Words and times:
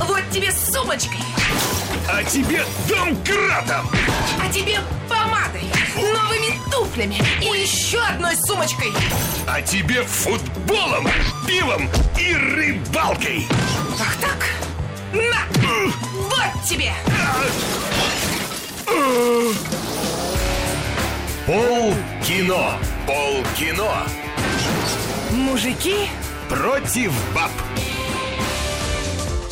Вот 0.00 0.22
тебе 0.30 0.50
с 0.52 0.72
сумочкой, 0.72 1.20
А 2.10 2.22
тебе 2.24 2.64
домкратом! 2.88 3.88
а 4.40 4.52
тебе 4.52 4.78
помадой, 5.08 5.64
новыми 5.96 6.58
туфлями 6.70 7.20
и 7.40 7.60
еще 7.62 8.00
одной 8.00 8.36
сумочкой. 8.36 8.92
А 9.46 9.60
тебе 9.62 10.02
футболом, 10.02 11.08
пивом 11.46 11.88
и 12.18 12.34
рыбалкой! 12.34 13.46
Ах 14.00 14.16
так? 14.20 14.46
На! 15.12 15.44
Вот 16.14 16.64
тебе! 16.68 16.92
Пол 21.46 21.94
кино! 22.26 22.72
Пол 23.06 23.42
кино! 23.56 24.02
Мужики, 25.30 26.08
Против 26.48 27.12
баб! 27.34 27.50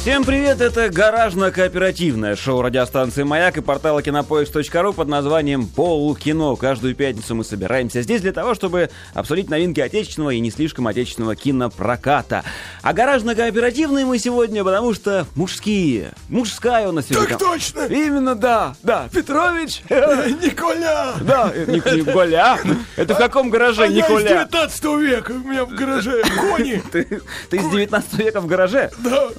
Всем 0.06 0.22
привет, 0.22 0.60
это 0.60 0.88
гаражно-кооперативное 0.88 2.36
шоу 2.36 2.62
радиостанции 2.62 3.24
«Маяк» 3.24 3.56
и 3.56 3.60
портала 3.60 4.00
кинопоиск.ру 4.04 4.92
под 4.92 5.08
названием 5.08 5.66
«Полкино». 5.66 6.54
Каждую 6.54 6.94
пятницу 6.94 7.34
мы 7.34 7.42
собираемся 7.42 8.02
здесь 8.02 8.22
для 8.22 8.30
того, 8.30 8.54
чтобы 8.54 8.90
обсудить 9.14 9.50
новинки 9.50 9.80
отечественного 9.80 10.30
и 10.30 10.38
не 10.38 10.52
слишком 10.52 10.86
отечественного 10.86 11.34
кинопроката. 11.34 12.44
А 12.86 12.92
гаражно-кооперативные 12.92 14.04
мы 14.04 14.16
сегодня, 14.20 14.62
потому 14.62 14.94
что 14.94 15.26
мужские. 15.34 16.12
Мужская 16.28 16.86
у 16.86 16.92
нас 16.92 17.06
сегодня. 17.08 17.30
Так 17.30 17.38
точно! 17.40 17.86
Именно, 17.86 18.36
да, 18.36 18.76
да. 18.84 19.08
Петрович. 19.12 19.82
Николя! 19.90 21.14
Да, 21.20 21.50
э, 21.52 21.64
Ник- 21.66 21.84
Николя. 21.84 22.56
Это 22.94 23.16
в 23.16 23.18
каком 23.18 23.50
гараже, 23.50 23.82
А 23.82 23.86
я 23.86 23.90
из 23.90 24.08
Николя? 24.08 24.44
19 24.44 24.84
века, 25.00 25.32
у 25.32 25.48
меня 25.48 25.64
в 25.64 25.70
гараже 25.74 26.22
кони. 26.22 26.80
Ты 26.92 27.56
из 27.56 27.68
19 27.68 28.12
века 28.20 28.40
в 28.40 28.46
гараже? 28.46 28.92
Да, 28.98 29.30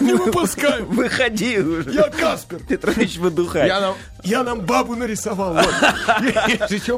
не 0.00 0.14
выпускаю. 0.14 0.86
Выходи 0.88 1.58
уже. 1.58 1.90
Я 1.90 2.04
Каспер. 2.04 2.60
Петрович, 2.66 3.18
выдыхай. 3.18 3.66
Я 3.66 3.94
я 4.22 4.42
нам 4.42 4.60
бабу 4.60 4.96
нарисовал. 4.96 5.56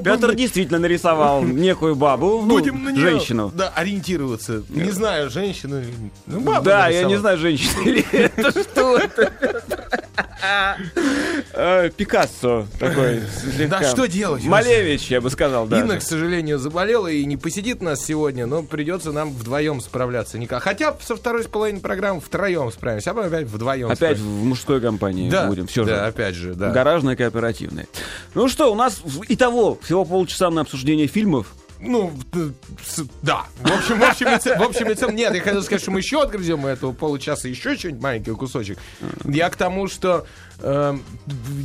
Петр 0.05 0.35
действительно 0.35 0.79
нарисовал 0.79 1.43
некую 1.43 1.95
бабу, 1.95 2.43
ну, 2.43 2.55
Будем 2.55 2.85
на 2.85 2.95
женщину. 2.95 3.53
Да, 3.55 3.69
ориентироваться. 3.71 4.63
Не 4.69 4.91
знаю, 4.91 5.31
женщину. 5.31 5.83
Ну, 6.27 6.41
бабу 6.41 6.65
Да, 6.65 6.89
я 6.89 7.05
не 7.05 7.19
знаю, 7.19 7.39
женщина 7.39 7.81
или 7.83 8.07
это 8.13 8.51
что 8.51 8.97
это. 8.97 9.33
Э, 11.53 11.91
Пикассо 11.97 12.67
такой. 12.79 13.21
Да 13.69 13.83
что 13.83 14.07
делать? 14.07 14.45
Малевич, 14.45 15.11
я 15.11 15.21
бы 15.21 15.31
сказал, 15.31 15.67
да. 15.67 15.81
Инна, 15.81 15.99
к 15.99 16.03
сожалению, 16.03 16.59
заболела 16.59 17.09
и 17.09 17.25
не 17.25 17.37
посидит 17.37 17.83
нас 17.83 18.05
сегодня, 18.05 18.47
но 18.47 18.63
придется 18.63 19.13
нам 19.13 19.33
вдвоем 19.33 19.81
справляться. 19.81 20.39
Хотя 20.61 20.97
со 21.01 21.17
второй 21.17 21.45
половиной 21.45 21.81
программы 21.81 22.21
втроем 22.21 22.71
справимся, 22.73 23.11
а 23.11 23.15
потом 23.15 23.29
опять 23.29 23.47
вдвоем. 23.47 23.91
Опять 23.91 24.19
в 24.19 24.45
мужской 24.45 24.81
компании 24.81 25.31
да, 25.31 25.47
будем. 25.47 25.67
Все 25.67 25.85
да, 25.85 25.97
же. 25.97 26.01
опять 26.07 26.35
же, 26.35 26.55
да. 26.55 26.71
Гаражное 26.71 27.17
кооперативное. 27.17 27.87
Ну 28.35 28.49
что, 28.49 28.73
у 28.73 28.75
нас 28.75 29.01
в- 29.05 29.25
итого 29.29 29.79
всего 29.83 30.05
полчаса 30.05 30.51
на 30.51 30.63
обсуждение 30.63 31.07
фильмов. 31.07 31.49
Ну, 31.81 32.13
да. 33.23 33.47
В 33.63 33.71
общем, 33.73 33.99
в 33.99 34.05
общем, 34.05 34.29
и 34.29 34.39
ц- 34.39 34.59
в 34.59 34.63
общем 34.63 34.91
и 34.91 34.95
целом, 34.95 35.17
нет, 35.17 35.35
я 35.35 35.41
хотел 35.41 35.63
сказать, 35.63 35.81
что 35.83 35.91
мы 35.91 36.01
еще 36.01 36.23
отгрызем 36.23 36.67
этого 36.67 36.93
получаса, 36.93 37.49
еще 37.49 37.77
что-нибудь 37.77 38.03
маленький 38.03 38.33
кусочек. 38.33 38.79
Я 39.25 39.49
к 39.49 39.57
тому, 39.57 39.89
что 39.89 40.27
эм, 40.63 41.03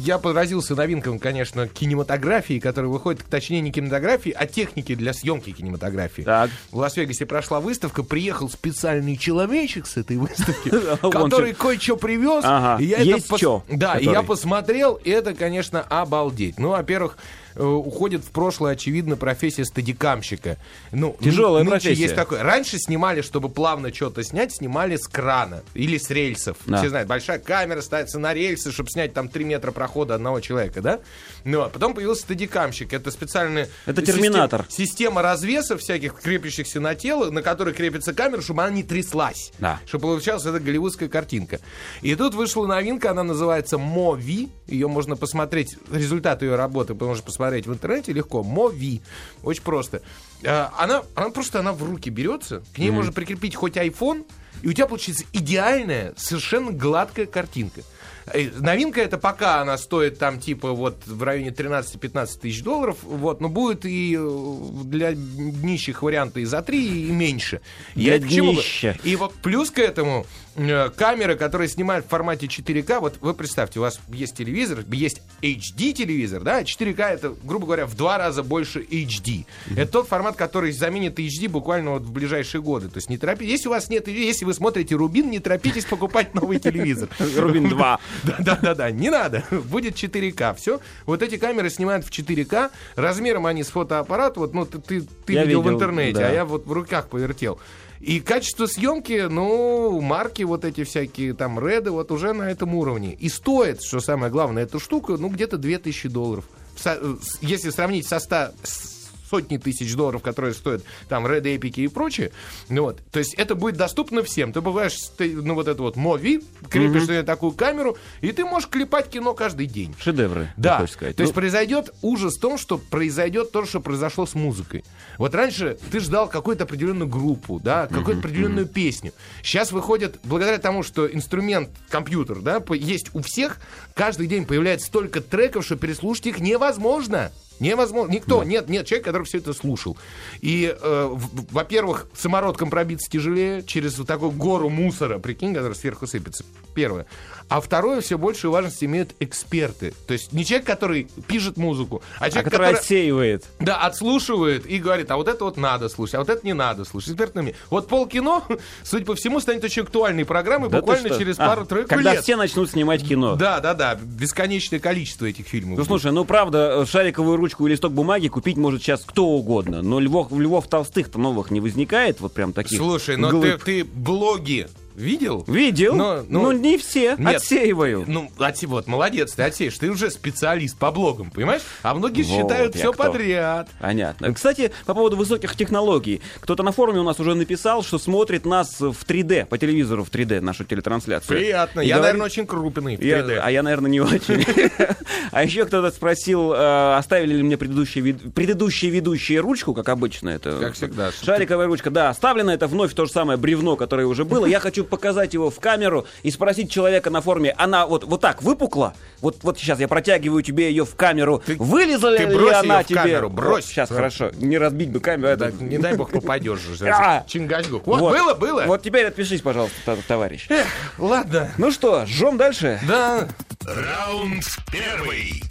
я 0.04 0.18
поразился 0.18 0.74
новинкам, 0.76 1.20
конечно, 1.20 1.68
кинематографии, 1.68 2.60
которые 2.60 2.92
выходят, 2.92 3.24
точнее, 3.30 3.60
не 3.62 3.72
кинематографии, 3.72 4.32
а 4.32 4.46
техники 4.46 4.96
для 4.96 5.14
съемки 5.14 5.52
кинематографии. 5.52 6.22
Так. 6.22 6.50
В 6.72 6.78
Лас-Вегасе 6.78 7.26
прошла 7.26 7.60
выставка, 7.60 8.04
приехал 8.04 8.50
специальный 8.50 9.18
человечек 9.18 9.86
с 9.86 9.98
этой 9.98 10.16
выставки, 10.18 10.70
который 11.12 11.54
кое-что 11.54 11.98
привез. 11.98 12.44
Ага, 12.46 12.82
есть 12.82 13.38
чё, 13.38 13.64
Да, 13.70 13.98
я 13.98 14.22
посмотрел, 14.22 14.94
и 14.94 15.10
это, 15.10 15.34
конечно, 15.34 15.82
обалдеть. 15.82 16.58
Ну, 16.58 16.70
во-первых, 16.70 17.18
э, 17.56 17.64
уходит 17.64 18.24
в 18.24 18.32
прошлое, 18.32 18.74
очевидно, 18.74 19.16
профессия 19.16 19.66
стадикамщика. 19.66 20.58
Ну, 20.92 21.16
Тяжелая 21.22 21.64
ны- 21.64 21.70
профессия. 21.72 22.02
есть 22.02 22.16
такое. 22.16 22.44
Раньше 22.44 22.78
снимали, 22.78 23.22
чтобы 23.22 23.50
плавно 23.50 23.94
что-то 23.94 24.24
снять, 24.24 24.54
снимали 24.54 24.98
с 24.98 25.08
крана 25.08 25.64
или 25.74 25.98
с 25.98 26.10
рельсов. 26.10 26.58
Да. 26.66 26.78
Все 26.78 26.90
знают, 26.90 27.08
большая 27.08 27.40
камера 27.40 27.82
ставится 27.82 28.20
на 28.20 28.34
рельсы, 28.34 28.72
чтобы 28.72 28.90
снять 28.90 29.14
там 29.14 29.30
3 29.30 29.44
метра 29.46 29.72
прохода 29.72 30.16
одного 30.16 30.40
человека, 30.42 30.82
да? 30.82 31.00
Ну, 31.44 31.62
а 31.62 31.70
потом 31.70 31.94
появился 31.94 32.24
стадикамщик. 32.24 32.92
Это 32.94 33.12
специальный... 33.12 33.68
Это 33.86 34.02
терминатор. 34.02 34.66
Система 34.70 35.22
развесов 35.22 35.82
всяких, 35.82 36.16
крепящихся 36.16 36.80
на 36.80 36.96
тело, 36.96 37.32
на 37.32 37.42
который 37.42 37.74
крепится 37.74 38.14
камера, 38.14 38.42
чтобы 38.42 38.64
она 38.64 38.72
не 38.72 38.84
тряслась. 38.84 39.52
Да. 39.60 39.80
Чтобы 39.88 40.04
получалась 40.04 40.46
эта 40.46 40.60
голливудская 40.60 41.08
картинка. 41.10 41.60
И 42.02 42.16
тут 42.16 42.34
вышла 42.34 42.66
новинка, 42.66 43.12
она 43.12 43.24
называется 43.24 43.78
Мови. 43.78 44.50
Ее 44.68 44.88
можно 44.88 45.16
посмотреть, 45.16 45.78
результат 45.92 46.42
ее 46.42 46.56
работы 46.56 46.94
можно 46.96 47.24
посмотреть 47.24 47.45
в 47.68 47.74
интернете 47.74 48.14
легко. 48.14 48.44
Мови. 48.44 49.02
Очень 49.44 49.64
просто. 49.64 50.02
А, 50.44 50.74
Она, 50.78 51.04
она 51.16 51.30
просто 51.30 51.60
она 51.60 51.74
в 51.74 51.84
руки 51.84 52.10
берется, 52.10 52.64
к 52.74 52.78
ней 52.78 52.92
можно 52.92 53.12
прикрепить 53.12 53.56
хоть 53.56 53.78
iPhone, 53.78 54.26
и 54.62 54.68
у 54.68 54.74
тебя 54.74 54.88
получится 54.88 55.26
идеальная, 55.34 56.14
совершенно 56.18 56.72
гладкая 56.72 57.26
картинка. 57.26 57.82
Э, 58.28 58.50
Новинка 58.60 59.02
это 59.02 59.18
пока 59.18 59.62
она 59.62 59.78
стоит 59.78 60.18
там 60.18 60.40
типа 60.40 60.72
вот 60.72 61.06
в 61.06 61.22
районе 61.24 61.50
13-15 61.50 62.40
тысяч 62.40 62.64
долларов, 62.64 62.98
вот, 63.04 63.42
но 63.42 63.50
будет 63.50 63.86
и 63.86 64.16
э, 64.18 64.50
для 64.86 65.14
нищих 65.14 66.02
варианты 66.02 66.42
и 66.42 66.46
за 66.46 66.62
3, 66.62 67.08
и 67.10 67.12
меньше. 67.12 67.62
Для 67.94 68.16
Я 68.16 68.20
к 68.20 68.30
чему. 68.30 68.56
И 69.04 69.16
вот 69.16 69.34
плюс 69.36 69.70
к 69.70 69.80
этому 69.80 70.26
э, 70.56 70.90
камеры, 70.90 71.36
которые 71.36 71.68
снимают 71.68 72.06
в 72.06 72.10
формате 72.10 72.48
4К, 72.48 73.00
вот 73.00 73.18
вы 73.22 73.34
представьте, 73.34 73.80
у 73.80 73.84
вас 73.84 74.00
есть 74.10 74.36
телевизор, 74.36 74.84
есть 74.92 75.22
HD 75.42 75.94
телевизор, 75.94 76.42
да, 76.42 76.62
4К 76.62 77.02
это, 77.02 77.36
грубо 77.44 77.66
говоря, 77.66 77.86
в 77.86 77.96
два 77.96 78.18
раза 78.18 78.44
больше 78.44 78.82
HD. 78.82 79.46
Это 79.76 79.92
тот 79.92 80.08
формат, 80.08 80.36
который 80.36 80.72
заменит 80.72 81.20
HD 81.20 81.48
буквально 81.48 81.92
вот 81.92 82.04
в 82.04 82.12
ближайшие 82.12 82.62
годы. 82.62 82.90
То 82.90 82.98
есть 82.98 83.10
не 83.10 83.18
торопитесь, 83.18 83.52
если 83.52 83.68
у 83.68 83.72
вас 83.72 83.90
нет, 83.90 84.08
если 84.08 84.46
вы 84.46 84.54
смотрите 84.54 84.96
Рубин, 84.96 85.30
не 85.30 85.40
торопитесь 85.40 85.86
покупать 85.86 86.34
новый 86.34 86.60
телевизор. 86.60 87.10
Рубин 87.38 87.70
2. 87.70 88.00
Да, 88.24 88.36
да, 88.40 88.60
да, 88.62 88.76
да, 88.76 88.92
не 88.92 89.10
надо. 89.10 89.44
Будет 89.52 89.96
4К. 89.96 90.56
Все. 90.56 90.80
Вот 91.06 91.22
эти 91.22 91.38
камеры 91.38 91.70
снимают 91.70 92.06
в 92.06 92.10
4К. 92.10 92.72
Размером 92.96 93.46
они 93.46 93.64
с 93.64 93.70
фотоаппарат. 93.70 94.38
Вот, 94.38 94.54
ну, 94.54 94.66
ты, 94.66 94.80
ты, 94.80 95.02
ты 95.26 95.34
Я 95.34 95.46
видел, 95.46 95.62
в 95.62 95.66
видел, 95.66 95.78
интернете, 95.78 96.20
да. 96.20 96.28
а 96.28 96.32
я 96.32 96.46
вот 96.46 96.66
в 96.66 96.72
руках 96.72 97.08
повертел. 97.08 97.60
И 98.00 98.20
качество 98.20 98.66
съемки, 98.68 99.28
ну, 99.30 100.00
марки 100.02 100.44
вот 100.44 100.66
эти 100.66 100.84
всякие, 100.84 101.34
там, 101.34 101.60
реды, 101.66 101.92
вот 101.92 102.12
уже 102.12 102.34
на 102.34 102.52
этом 102.52 102.76
уровне. 102.76 103.14
И 103.14 103.30
стоит, 103.30 103.82
что 103.82 104.00
самое 104.00 104.32
главное, 104.32 104.64
эта 104.64 104.80
штука, 104.80 105.18
ну, 105.18 105.30
где-то 105.30 105.58
2000 105.58 106.10
долларов. 106.10 106.46
Э, 106.84 107.16
если 107.42 107.70
сравнить 107.70 108.08
со 108.08 108.20
100 108.20 108.52
с 108.64 108.95
сотни 109.30 109.58
тысяч 109.58 109.94
долларов, 109.96 110.22
которые 110.22 110.54
стоят 110.54 110.84
там 111.10 111.26
Red 111.26 111.44
Epic 111.44 111.76
и 111.76 111.88
прочее. 111.88 112.32
Ну 112.70 112.84
вот. 112.84 113.02
То 113.12 113.20
есть 113.20 113.34
это 113.36 113.56
будет 113.56 113.78
доступно 113.78 114.24
всем. 114.24 114.54
Ты 114.54 114.62
бываешь, 114.62 114.98
ты, 115.18 115.36
ну 115.36 115.56
вот 115.56 115.68
это 115.68 115.82
вот 115.82 115.96
Мови, 115.96 116.42
крепишь 116.70 117.08
на 117.08 117.24
такую 117.24 117.52
камеру, 117.54 117.98
и 118.22 118.32
ты 118.32 118.46
можешь 118.46 118.70
клепать 118.70 119.10
кино 119.10 119.34
каждый 119.34 119.68
день. 119.68 119.96
Шедевры, 120.00 120.54
Да, 120.58 120.80
хочешь 120.80 120.94
сказать. 120.94 121.16
то 121.16 121.22
есть 121.24 121.34
Ну, 121.34 121.36
произойдет 121.36 121.94
ужас 122.02 122.38
в 122.38 122.42
том, 122.42 122.58
что 122.58 122.78
произойдет 122.78 123.52
то, 123.52 123.66
что 123.66 123.80
произошло 123.80 124.26
с 124.26 124.36
музыкой. 124.36 124.84
Вот 125.18 125.34
раньше 125.36 125.78
ты 125.92 126.00
ждал 126.00 126.28
какую-то 126.28 126.64
определенную 126.64 127.08
группу, 127.08 127.60
да, 127.60 127.88
какую-то 127.88 128.20
определенную 128.20 128.68
песню. 128.68 129.14
Сейчас 129.44 129.72
выходит, 129.72 130.20
благодаря 130.24 130.58
тому, 130.58 130.84
что 130.84 131.08
инструмент, 131.12 131.70
компьютер, 131.90 132.40
да, 132.40 132.62
есть 132.74 133.14
у 133.14 133.22
всех, 133.22 133.58
каждый 133.94 134.28
день 134.28 134.46
появляется 134.46 134.88
столько 134.88 135.22
треков, 135.22 135.66
что 135.66 135.76
переслушать 135.76 136.28
их 136.28 136.40
невозможно. 136.40 137.32
Невозможно. 137.60 138.12
Никто, 138.12 138.44
нет, 138.44 138.70
нет 138.70 138.86
человека, 138.86 139.10
который 139.10 139.24
все 139.24 139.38
это 139.38 139.54
слушал. 139.54 139.98
И, 140.42 140.76
э, 140.80 141.16
во-первых, 141.52 142.08
самородком 142.16 142.70
пробиться 142.70 143.10
тяжелее 143.10 143.64
через 143.64 143.98
вот 143.98 144.08
такую 144.08 144.32
гору 144.32 144.70
мусора, 144.70 145.20
прикинь, 145.20 145.54
который 145.54 145.74
сверху 145.74 146.08
сыпется. 146.08 146.44
Первое. 146.74 147.06
А 147.48 147.62
второе, 147.62 148.02
все 148.02 148.18
большую 148.18 148.52
важность 148.52 148.84
имеют 148.84 149.16
эксперты. 149.20 149.94
То 150.08 150.14
есть 150.14 150.34
не 150.34 150.44
человек, 150.44 150.66
который 150.66 151.08
пишет 151.28 151.58
музыку, 151.58 152.02
а 152.20 152.26
а 152.26 152.30
человек, 152.30 152.46
который 152.46 152.64
который... 152.64 152.80
отсеивает. 152.80 153.46
Да, 153.60 153.78
отслушивает 153.78 154.66
и 154.66 154.80
говорит, 154.80 155.12
а 155.12 155.16
вот 155.16 155.28
это 155.28 155.46
вот 155.46 155.58
надо 155.58 155.90
слушать, 155.90 156.16
а 156.16 156.20
вот 156.20 156.30
это 156.30 156.46
не 156.46 156.54
надо 156.54 156.86
слушать. 156.86 157.12
Экспертное 157.12 157.44
мнение. 157.44 157.60
Вот 157.70 157.88
полкино, 157.88 158.44
судя 158.84 159.06
по 159.06 159.16
всему, 159.16 159.40
станет 159.40 159.64
очень 159.64 159.84
актуальной 159.84 160.26
программой 160.26 160.70
Да 160.70 160.80
буквально 160.80 161.10
через 161.18 161.40
А, 161.40 161.48
пару 161.48 161.66
тройку 161.66 161.90
Когда 161.90 162.14
лет. 162.14 162.24
все 162.24 162.36
начнут 162.36 162.70
снимать 162.70 163.08
кино. 163.08 163.36
Да, 163.36 163.60
да, 163.60 163.74
да, 163.74 163.96
бесконечное 163.96 164.80
количество 164.80 165.26
этих 165.26 165.48
фильмов. 165.48 165.78
Ну 165.78 165.86
слушай, 165.86 166.12
ну 166.12 166.26
правда, 166.26 166.86
шариковую 166.86 167.38
ручку 167.46 167.68
и 167.68 167.70
листок 167.70 167.94
бумаги 167.94 168.28
купить 168.28 168.58
может 168.58 168.82
сейчас 168.82 169.04
кто 169.06 169.28
угодно, 169.28 169.84
но 169.84 170.00
львов, 170.00 170.32
львов 170.32 170.68
толстых-то 170.68 171.20
новых 171.20 171.52
не 171.52 171.60
возникает, 171.60 172.20
вот 172.20 172.34
прям 172.34 172.54
таких. 172.54 172.80
Слушай, 172.80 173.18
но 173.18 173.40
ты, 173.40 173.58
ты 173.60 173.84
блоги 173.84 174.68
Видел? 174.96 175.44
Видел? 175.48 175.96
Но- 175.96 176.24
ну, 176.28 176.42
ну, 176.44 176.52
не 176.54 176.78
все. 176.78 177.16
нет. 177.18 177.36
Отсеиваю. 177.38 178.06
Ну, 178.08 178.32
отсе- 178.38 178.68
вот, 178.68 178.88
молодец, 178.88 179.34
ты 179.34 179.44
отсеешь. 179.44 179.78
Ты 179.78 179.90
уже 179.92 180.10
специалист 180.10 180.78
по 180.78 180.92
блогам, 180.92 181.32
понимаешь? 181.32 181.62
А 181.84 181.94
многие 181.94 182.24
Вот 182.24 182.42
считают 182.42 182.76
я 182.76 182.80
все 182.82 182.94
кто. 182.94 183.04
подряд. 183.04 183.70
Понятно. 183.80 184.34
Кстати, 184.34 184.72
по 184.86 184.94
поводу 184.94 185.18
высоких 185.18 185.56
технологий. 185.56 186.22
Кто-то 186.40 186.64
на 186.64 186.72
форуме 186.72 187.00
у 187.00 187.04
нас 187.04 187.20
уже 187.20 187.36
написал, 187.36 187.84
что 187.84 188.00
смотрит 188.00 188.46
нас 188.46 188.80
в 188.80 188.96
3D, 189.06 189.46
по 189.46 189.58
телевизору 189.58 190.04
в 190.04 190.10
3D, 190.10 190.40
нашу 190.42 190.64
телетрансляцию. 190.64 191.38
Приятно. 191.38 191.82
И 191.82 191.88
Я, 191.88 191.96
говорит- 191.96 192.14
наверное, 192.14 192.26
очень 192.26 192.48
крупный 192.48 192.96
в 192.98 193.02
Я- 193.02 193.20
3D. 193.20 193.40
а 193.44 193.52
я, 193.52 193.64
наверное, 193.64 193.92
не 193.92 194.00
очень. 194.02 194.46
А 195.32 195.44
еще 195.44 195.66
кто-то 195.66 195.92
спросил, 195.94 196.54
э, 196.54 196.96
оставили 196.96 197.36
ли 197.36 197.44
мне 197.44 197.58
предыдущие 197.58 198.92
ведущие 198.92 199.40
ручку, 199.42 199.74
как 199.74 199.90
обычно 199.90 200.30
это. 200.30 200.58
Как 200.60 200.74
всегда. 200.76 201.12
Шариковая 201.12 201.68
ручка, 201.68 201.90
да, 201.90 202.10
оставлено 202.10 202.54
это 202.54 202.68
вновь 202.68 202.94
то 202.94 203.06
же 203.06 203.12
самое 203.12 203.38
бревно, 203.38 203.76
которое 203.76 204.06
уже 204.08 204.24
было. 204.24 204.46
Я 204.46 204.60
хочу 204.60 204.85
показать 204.90 205.34
его 205.34 205.50
в 205.50 205.60
камеру 205.60 206.06
и 206.24 206.32
спросить 206.32 206.72
человека 206.72 207.10
на 207.10 207.22
форуме, 207.22 207.52
она 207.58 207.86
вот, 207.86 208.04
вот 208.04 208.22
так 208.22 208.42
выпукла? 208.42 208.94
Вот, 209.22 209.38
вот 209.44 209.58
сейчас 209.58 209.80
я 209.80 209.88
протягиваю 209.88 210.42
тебе 210.44 210.70
ее 210.70 210.86
в 210.86 210.96
камеру. 210.96 211.42
Ты- 211.46 211.56
Вылезла 211.58 212.16
ты 212.16 212.26
ли 212.26 212.36
брось 212.36 212.56
она 212.56 212.84
тебе? 212.84 212.96
камеру, 213.00 213.30
брось. 213.30 213.66
сейчас, 213.66 213.90
хорошо. 213.90 214.32
Не 214.38 214.58
разбить 214.58 214.92
бы 214.92 215.00
камеру. 215.00 215.36
Да, 215.38 215.48
это- 215.50 215.64
не 215.64 215.78
дай 215.78 215.96
бог 215.96 216.12
попадешь 216.12 216.60
же. 216.60 216.86
А! 216.96 217.24
Чингачгук. 217.28 217.86
Вот, 217.88 218.00
было, 218.00 218.34
было. 218.34 218.64
Вот 218.66 218.82
теперь 218.82 219.06
отпишись, 219.06 219.42
пожалуйста, 219.42 219.98
товарищ. 220.08 220.46
Эх, 220.50 220.66
ладно. 220.98 221.52
Ну 221.58 221.72
что, 221.72 222.06
жжем 222.06 222.38
дальше? 222.38 222.80
Да. 222.88 223.28
Раунд 223.66 224.44
первый. 224.72 225.44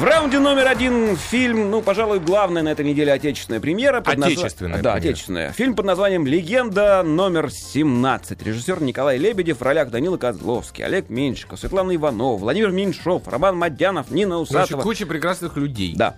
В 0.00 0.04
раунде 0.04 0.38
номер 0.38 0.66
один 0.66 1.14
фильм, 1.14 1.70
ну, 1.70 1.82
пожалуй, 1.82 2.20
главная 2.20 2.62
на 2.62 2.70
этой 2.70 2.86
неделе 2.86 3.12
отечественная 3.12 3.60
премьера. 3.60 4.00
под 4.00 4.16
назва- 4.16 4.32
Отечественная 4.32 4.80
Да, 4.80 4.92
премьера. 4.94 5.10
отечественная. 5.10 5.52
Фильм 5.52 5.74
под 5.76 5.84
названием 5.84 6.26
«Легенда 6.26 7.02
номер 7.02 7.50
17». 7.50 8.42
Режиссер 8.42 8.82
Николай 8.82 9.18
Лебедев, 9.18 9.58
в 9.58 9.62
ролях 9.62 9.90
Данила 9.90 10.16
Козловский, 10.16 10.84
Олег 10.86 11.10
Меньшиков, 11.10 11.60
Светлана 11.60 11.94
Иванова, 11.94 12.38
Владимир 12.38 12.70
Меньшов, 12.70 13.28
Роман 13.28 13.58
Мадянов, 13.58 14.10
Нина 14.10 14.38
Усатова. 14.38 14.80
куча 14.80 15.04
прекрасных 15.04 15.58
людей. 15.58 15.92
Да. 15.94 16.16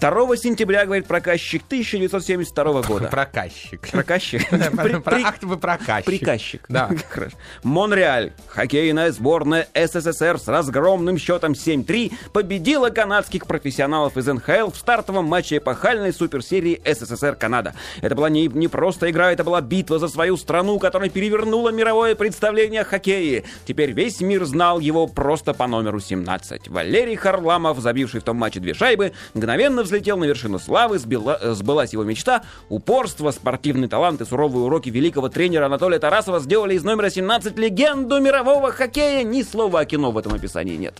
2 0.00 0.36
сентября, 0.38 0.86
говорит 0.86 1.06
проказчик, 1.06 1.62
1972 1.66 2.82
года. 2.88 3.08
Проказчик. 3.08 3.86
Проказчик? 3.90 4.42
Ах 5.06 5.38
ты 5.38 5.46
вы 5.46 5.58
проказчик. 5.58 6.06
Приказчик. 6.06 6.64
Да. 6.70 6.88
Монреаль. 7.62 8.32
Хоккейная 8.46 9.12
сборная 9.12 9.68
СССР 9.74 10.38
с 10.38 10.48
разгромным 10.48 11.18
счетом 11.18 11.52
7-3 11.52 12.12
победила 12.32 12.88
канадских 12.88 13.46
профессионалов 13.46 14.16
из 14.16 14.26
НХЛ 14.26 14.70
в 14.70 14.76
стартовом 14.76 15.26
матче 15.26 15.58
эпохальной 15.58 16.14
суперсерии 16.14 16.80
СССР-Канада. 16.82 17.74
Это 18.00 18.14
была 18.14 18.30
не, 18.30 18.46
не 18.48 18.68
просто 18.68 19.10
игра, 19.10 19.32
это 19.32 19.44
была 19.44 19.60
битва 19.60 19.98
за 19.98 20.08
свою 20.08 20.38
страну, 20.38 20.78
которая 20.78 21.10
перевернула 21.10 21.70
мировое 21.72 22.14
представление 22.14 22.82
о 22.82 22.84
хоккее. 22.84 23.44
Теперь 23.66 23.92
весь 23.92 24.22
мир 24.22 24.46
знал 24.46 24.80
его 24.80 25.06
просто 25.06 25.52
по 25.52 25.66
номеру 25.66 26.00
17. 26.00 26.68
Валерий 26.68 27.16
Харламов, 27.16 27.78
забивший 27.80 28.20
в 28.20 28.24
том 28.24 28.38
матче 28.38 28.60
две 28.60 28.72
шайбы, 28.72 29.12
мгновенно 29.34 29.84
взлетел 29.90 30.16
на 30.16 30.24
вершину 30.24 30.58
славы, 30.58 30.96
сбила- 30.98 31.38
э, 31.40 31.52
сбылась 31.52 31.92
его 31.92 32.04
мечта. 32.04 32.42
Упорство, 32.68 33.30
спортивный 33.30 33.88
талант 33.88 34.20
и 34.20 34.24
суровые 34.24 34.64
уроки 34.64 34.88
великого 34.88 35.28
тренера 35.28 35.66
Анатолия 35.66 35.98
Тарасова 35.98 36.40
сделали 36.40 36.74
из 36.74 36.84
номера 36.84 37.10
17 37.10 37.58
легенду 37.58 38.20
мирового 38.20 38.70
хоккея. 38.72 39.24
Ни 39.24 39.42
слова 39.42 39.80
о 39.80 39.84
кино 39.84 40.10
в 40.12 40.18
этом 40.18 40.32
описании 40.34 40.76
нет. 40.76 40.94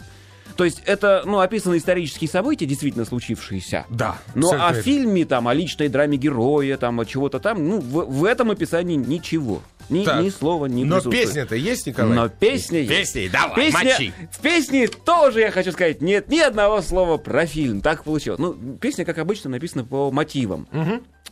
То 0.56 0.64
есть 0.64 0.82
это, 0.84 1.22
ну, 1.24 1.38
описаны 1.40 1.78
исторические 1.78 2.28
события, 2.28 2.66
действительно 2.66 3.04
случившиеся. 3.06 3.86
Да. 3.88 4.18
Но 4.34 4.50
о 4.50 4.74
фильме, 4.74 5.24
там, 5.24 5.48
о 5.48 5.54
личной 5.54 5.88
драме 5.88 6.18
героя, 6.18 6.76
там, 6.76 7.00
о 7.00 7.06
чего-то 7.06 7.38
там, 7.38 7.66
ну, 7.66 7.80
в, 7.80 8.04
в 8.10 8.24
этом 8.24 8.50
описании 8.50 8.96
ничего. 8.96 9.62
Ни, 9.90 10.04
Так. 10.04 10.22
ни 10.22 10.30
слова 10.30 10.66
не 10.66 10.84
Но 10.84 11.00
песня-то 11.00 11.54
есть, 11.56 11.86
Николай? 11.86 12.14
Но 12.14 12.28
песня 12.28 12.78
есть. 12.80 12.90
Песни, 12.90 13.28
давай, 13.32 13.56
Песня- 13.66 13.84
мочи. 13.92 14.12
В 14.32 14.40
песне 14.40 14.88
тоже, 14.88 15.40
я 15.40 15.50
хочу 15.50 15.72
сказать, 15.72 16.00
нет 16.00 16.28
ни 16.28 16.38
одного 16.38 16.80
слова 16.80 17.16
про 17.16 17.44
фильм. 17.46 17.80
Так 17.80 18.04
получилось. 18.04 18.38
Ну, 18.38 18.54
песня, 18.80 19.04
как 19.04 19.18
обычно, 19.18 19.50
написана 19.50 19.84
по 19.84 20.10
мотивам. 20.10 20.68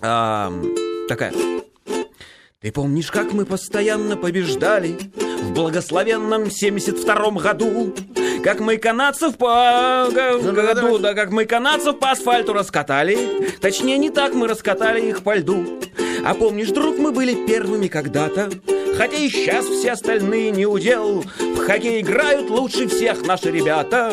Ам, 0.00 0.64
такая. 1.08 1.32
Ты 2.60 2.72
помнишь, 2.72 3.10
как 3.12 3.32
мы 3.32 3.44
постоянно 3.46 4.16
побеждали 4.16 4.98
в 5.42 5.52
благословенном 5.52 6.44
72-м 6.50 7.36
году? 7.38 7.94
Как 8.42 8.58
мы 8.60 8.76
канадцев 8.78 9.36
по 9.36 10.08
году, 10.12 10.98
да 10.98 11.14
как 11.14 11.30
мы 11.30 11.44
канадцев 11.44 11.98
по 11.98 12.10
асфальту 12.10 12.52
раскатали. 12.52 13.16
Точнее, 13.60 13.98
не 13.98 14.10
так 14.10 14.34
мы 14.34 14.48
раскатали 14.48 15.08
их 15.08 15.22
по 15.22 15.36
льду. 15.36 15.80
А 16.28 16.34
помнишь, 16.34 16.68
друг, 16.68 16.98
мы 16.98 17.10
были 17.10 17.46
первыми 17.46 17.88
когда-то. 17.88 18.50
Хотя 18.98 19.16
и 19.16 19.30
сейчас 19.30 19.64
все 19.64 19.92
остальные 19.92 20.50
не 20.50 20.66
удел. 20.66 21.24
В 21.38 21.56
хоккей 21.56 22.02
играют 22.02 22.50
лучше 22.50 22.86
всех 22.86 23.26
наши 23.26 23.50
ребята. 23.50 24.12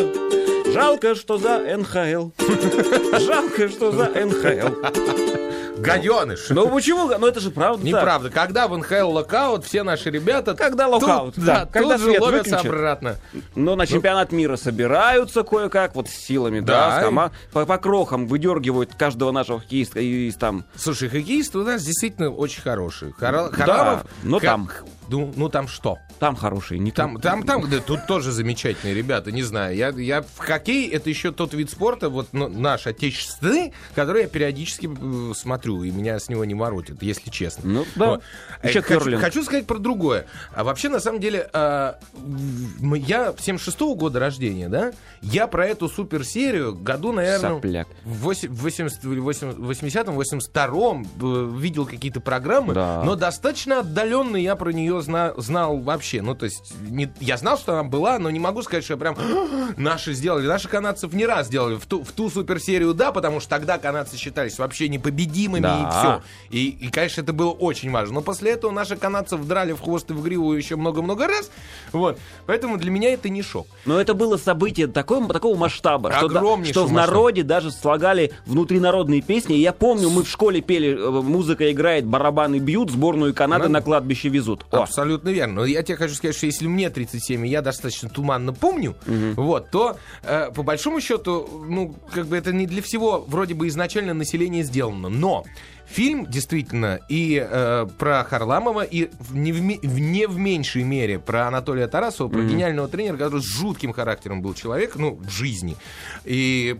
Жалко, 0.73 1.13
что 1.15 1.37
за 1.37 1.59
НХЛ. 1.59 2.29
Жалко, 3.19 3.67
что 3.67 3.91
за 3.91 4.05
НХЛ. 4.05 5.44
Гаденыш. 5.85 6.49
Ну 6.49 6.69
почему? 6.69 7.07
Ну 7.17 7.27
это 7.27 7.39
же 7.39 7.51
правда. 7.51 7.77
так. 7.77 7.85
Неправда. 7.85 8.29
Когда 8.29 8.67
в 8.67 8.77
НХЛ 8.77 9.09
локаут, 9.11 9.65
все 9.65 9.83
наши 9.83 10.09
ребята... 10.09 10.53
Когда 10.55 10.85
тут- 10.85 11.03
локаут, 11.03 11.33
да. 11.37 11.45
да, 11.45 11.65
Когда 11.65 11.97
тут 11.97 12.01
же 12.13 12.19
ловятся 12.19 12.59
обратно. 12.59 13.17
Но 13.55 13.75
на 13.75 13.85
чемпионат 13.87 14.31
мира 14.31 14.55
собираются 14.55 15.43
кое-как, 15.43 15.95
вот 15.95 16.09
с 16.09 16.13
силами, 16.13 16.59
да, 16.59 16.89
Да. 16.89 17.01
с 17.01 17.05
кома- 17.05 17.31
по, 17.51 17.65
по 17.65 17.77
крохам 17.77 18.27
выдергивают 18.27 18.95
каждого 18.95 19.31
нашего 19.31 19.59
хоккеиста 19.59 19.99
из 19.99 20.35
там. 20.35 20.65
Слушай, 20.75 21.09
хоккеисты 21.09 21.59
у 21.59 21.63
нас 21.63 21.83
действительно 21.83 22.29
очень 22.29 22.61
хорошие. 22.61 23.13
Хара- 23.19 23.51
Харламов... 23.51 24.05
но 24.23 24.39
ха- 24.39 24.45
там. 24.45 24.69
Ну, 25.07 25.33
ну 25.35 25.49
там 25.49 25.67
что? 25.67 25.97
Там 26.19 26.35
хорошие, 26.35 26.79
не 26.79 26.91
Там, 26.91 27.19
там, 27.19 27.43
там, 27.43 27.69
да, 27.69 27.79
тут 27.79 28.07
тоже 28.07 28.31
замечательные 28.31 28.95
ребята, 28.95 29.31
не 29.31 29.43
знаю. 29.43 29.75
Я, 29.75 29.89
я 29.89 30.21
в 30.21 30.37
хоккей 30.37 30.89
это 30.89 31.09
еще 31.09 31.31
тот 31.31 31.53
вид 31.53 31.69
спорта, 31.69 32.09
вот 32.09 32.29
ну, 32.31 32.47
наш 32.47 32.87
отечественный, 32.87 33.73
который 33.93 34.23
я 34.23 34.27
периодически 34.27 34.89
э, 34.89 35.33
смотрю, 35.35 35.83
и 35.83 35.91
меня 35.91 36.19
с 36.19 36.29
него 36.29 36.45
не 36.45 36.55
воротит, 36.55 37.03
если 37.03 37.29
честно. 37.29 37.69
Ну, 37.69 37.85
да. 37.95 38.07
Вот. 38.11 38.23
Еще 38.63 38.79
Э, 38.79 38.81
хочу, 38.81 39.17
хочу 39.17 39.43
сказать 39.43 39.65
про 39.67 39.77
другое. 39.77 40.25
А 40.53 40.63
вообще, 40.63 40.89
на 40.89 40.99
самом 40.99 41.19
деле, 41.19 41.49
м, 41.53 42.93
я 42.95 43.33
76-го 43.37 43.95
года 43.95 44.19
рождения, 44.19 44.69
да, 44.69 44.93
я 45.21 45.47
про 45.47 45.65
эту 45.67 45.89
суперсерию 45.89 46.73
году, 46.75 47.11
наверное, 47.11 47.55
Сопляк. 47.55 47.87
в 48.03 48.17
80 48.23 48.55
в 48.55 48.61
80 48.61 49.03
или 49.05 49.21
80-м, 49.21 50.19
82-м 50.19 51.07
э, 51.21 51.59
видел 51.59 51.85
какие-то 51.85 52.21
программы, 52.21 52.73
Да. 52.73 53.01
но 53.03 53.15
достаточно 53.15 53.79
отдаленно 53.79 54.37
я 54.37 54.55
про 54.55 54.71
нее 54.71 54.94
зна- 55.01 55.33
знал 55.37 55.77
вообще. 55.77 56.21
Ну, 56.21 56.35
то 56.35 56.45
есть, 56.45 56.73
не- 56.89 57.11
я 57.19 57.37
знал, 57.37 57.57
что 57.57 57.73
она 57.73 57.83
была, 57.83 58.19
но 58.19 58.29
не 58.29 58.39
могу 58.39 58.61
сказать, 58.61 58.83
что 58.83 58.93
я 58.93 58.97
прям 58.97 59.15
наши 59.77 60.13
сделали. 60.13 60.47
Наши 60.47 60.67
канадцев 60.67 61.13
не 61.13 61.25
раз 61.25 61.47
сделали. 61.47 61.75
В 61.75 61.85
ту, 61.85 62.03
в 62.03 62.11
ту 62.11 62.29
суперсерию, 62.29 62.93
да, 62.93 63.11
потому 63.11 63.39
что 63.39 63.49
тогда 63.49 63.77
канадцы 63.77 64.17
считались 64.17 64.57
вообще 64.59 64.89
непобедимыми 64.89 65.61
Да. 65.63 65.79
и 65.79 65.91
все. 65.91 66.57
И, 66.57 66.67
и, 66.87 66.89
конечно, 66.89 67.21
это 67.21 67.33
было 67.33 67.51
очень 67.51 67.91
важно. 67.91 68.15
Но 68.15 68.21
после 68.21 68.51
этого 68.51 68.71
наши 68.71 68.95
канадцев 68.95 69.45
драли 69.45 69.73
в 69.73 69.81
хвост 69.81 70.09
и 70.11 70.13
в 70.13 70.21
гриву 70.23 70.53
еще 70.53 70.75
много-много 70.75 71.27
раз. 71.27 71.49
Вот. 71.91 72.17
Поэтому 72.45 72.77
для 72.77 72.91
меня 72.91 73.13
это 73.13 73.29
не 73.29 73.41
шок. 73.41 73.67
Но 73.85 73.99
это 73.99 74.13
было 74.13 74.37
событие 74.37 74.87
такого, 74.87 75.31
такого 75.33 75.55
масштаба, 75.57 76.11
что, 76.13 76.27
да- 76.29 76.39
что 76.65 76.85
в 76.85 76.91
народе 76.91 77.43
даже 77.43 77.71
слагали 77.71 78.31
внутринародные 78.45 79.21
песни. 79.21 79.57
И 79.57 79.61
я 79.61 79.73
помню, 79.73 80.09
мы 80.09 80.23
в 80.23 80.29
школе 80.29 80.61
пели 80.61 80.95
э, 80.97 81.09
«Музыка 81.21 81.71
играет, 81.71 82.05
барабаны 82.05 82.59
бьют, 82.59 82.91
сборную 82.91 83.33
Канады 83.33 83.65
Ну, 83.65 83.71
на 83.73 83.81
кладбище 83.81 84.29
везут». 84.29 84.65
О, 84.71 84.84
Абсолютно 84.89 85.29
верно. 85.29 85.55
Но 85.55 85.65
я 85.65 85.83
тебе 85.83 85.97
хочу 85.97 86.13
сказать, 86.15 86.35
что 86.35 86.45
если 86.45 86.67
мне 86.67 86.89
37, 86.89 87.45
и 87.45 87.49
я 87.49 87.61
достаточно 87.61 88.09
туманно 88.09 88.53
помню, 88.53 88.95
вот, 89.35 89.69
то 89.71 89.97
э, 90.23 90.51
по 90.53 90.63
большому 90.63 91.01
счету, 91.01 91.47
ну, 91.67 91.95
как 92.11 92.27
бы 92.27 92.37
это 92.37 92.53
не 92.53 92.65
для 92.67 92.81
всего 92.81 93.23
вроде 93.27 93.53
бы 93.53 93.67
изначально 93.67 94.13
население 94.13 94.63
сделано. 94.63 95.09
Но 95.09 95.43
фильм 95.87 96.25
действительно 96.25 96.99
и 97.09 97.45
э, 97.47 97.87
про 97.99 98.23
Харламова, 98.23 98.81
и 98.83 99.09
в 99.19 99.35
не, 99.35 99.51
в, 99.51 99.57
в 99.57 99.99
не 99.99 100.27
в 100.27 100.37
меньшей 100.37 100.83
мере 100.83 101.19
про 101.19 101.47
Анатолия 101.47 101.87
Тарасова, 101.87 102.27
про 102.29 102.41
гениального 102.49 102.87
тренера, 102.87 103.17
который 103.17 103.41
с 103.41 103.45
жутким 103.45 103.93
характером 103.93 104.41
был 104.41 104.53
человек, 104.53 104.95
ну, 104.95 105.15
в 105.15 105.29
жизни. 105.29 105.75
И 106.23 106.75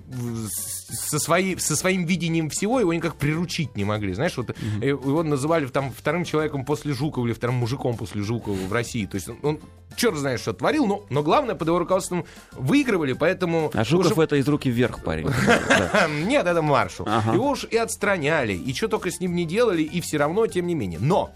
с- 0.50 0.85
со, 0.88 1.20
своей, 1.20 1.58
со 1.60 1.76
своим 1.76 2.06
видением 2.06 2.50
всего 2.50 2.80
его 2.80 2.94
никак 2.94 3.16
приручить 3.16 3.76
не 3.76 3.84
могли. 3.84 4.14
Знаешь, 4.14 4.38
вот 4.38 4.50
э, 4.52 4.88
его 4.88 5.24
называли 5.24 5.66
там 5.68 5.92
вторым 5.92 6.24
человеком 6.24 6.66
после 6.66 6.94
Жукова 6.94 7.26
или 7.26 7.34
вторым 7.34 7.56
мужиком 7.56 7.98
после 7.98 8.22
Жукова 8.22 8.56
в 8.56 8.72
России. 8.72 9.06
То 9.06 9.16
есть 9.16 9.30
он, 9.30 9.38
он 9.42 9.60
черт 9.96 10.16
знает, 10.18 10.40
что 10.40 10.54
творил, 10.54 10.86
но, 10.86 11.06
но 11.10 11.24
главное, 11.24 11.56
под 11.56 11.68
его 11.68 11.80
руководством 11.80 12.26
выигрывали, 12.52 13.14
поэтому... 13.14 13.72
а 13.74 13.84
Жуков 13.84 14.12
уже- 14.14 14.24
это 14.24 14.36
из 14.36 14.48
руки 14.48 14.70
вверх, 14.70 15.04
парень. 15.04 15.28
Нет, 16.26 16.46
это 16.46 16.62
маршал. 16.62 17.08
Его 17.34 17.50
уж 17.50 17.66
и 17.66 17.78
отстраняли, 17.78 18.54
и 18.54 18.74
что 18.74 18.88
только 18.88 19.10
с 19.12 19.20
ним 19.20 19.36
не 19.36 19.46
делали, 19.46 19.82
и 19.84 20.02
все 20.02 20.18
равно, 20.18 20.46
тем 20.48 20.68
не 20.68 20.76
менее. 20.76 21.00
Но 21.02 21.32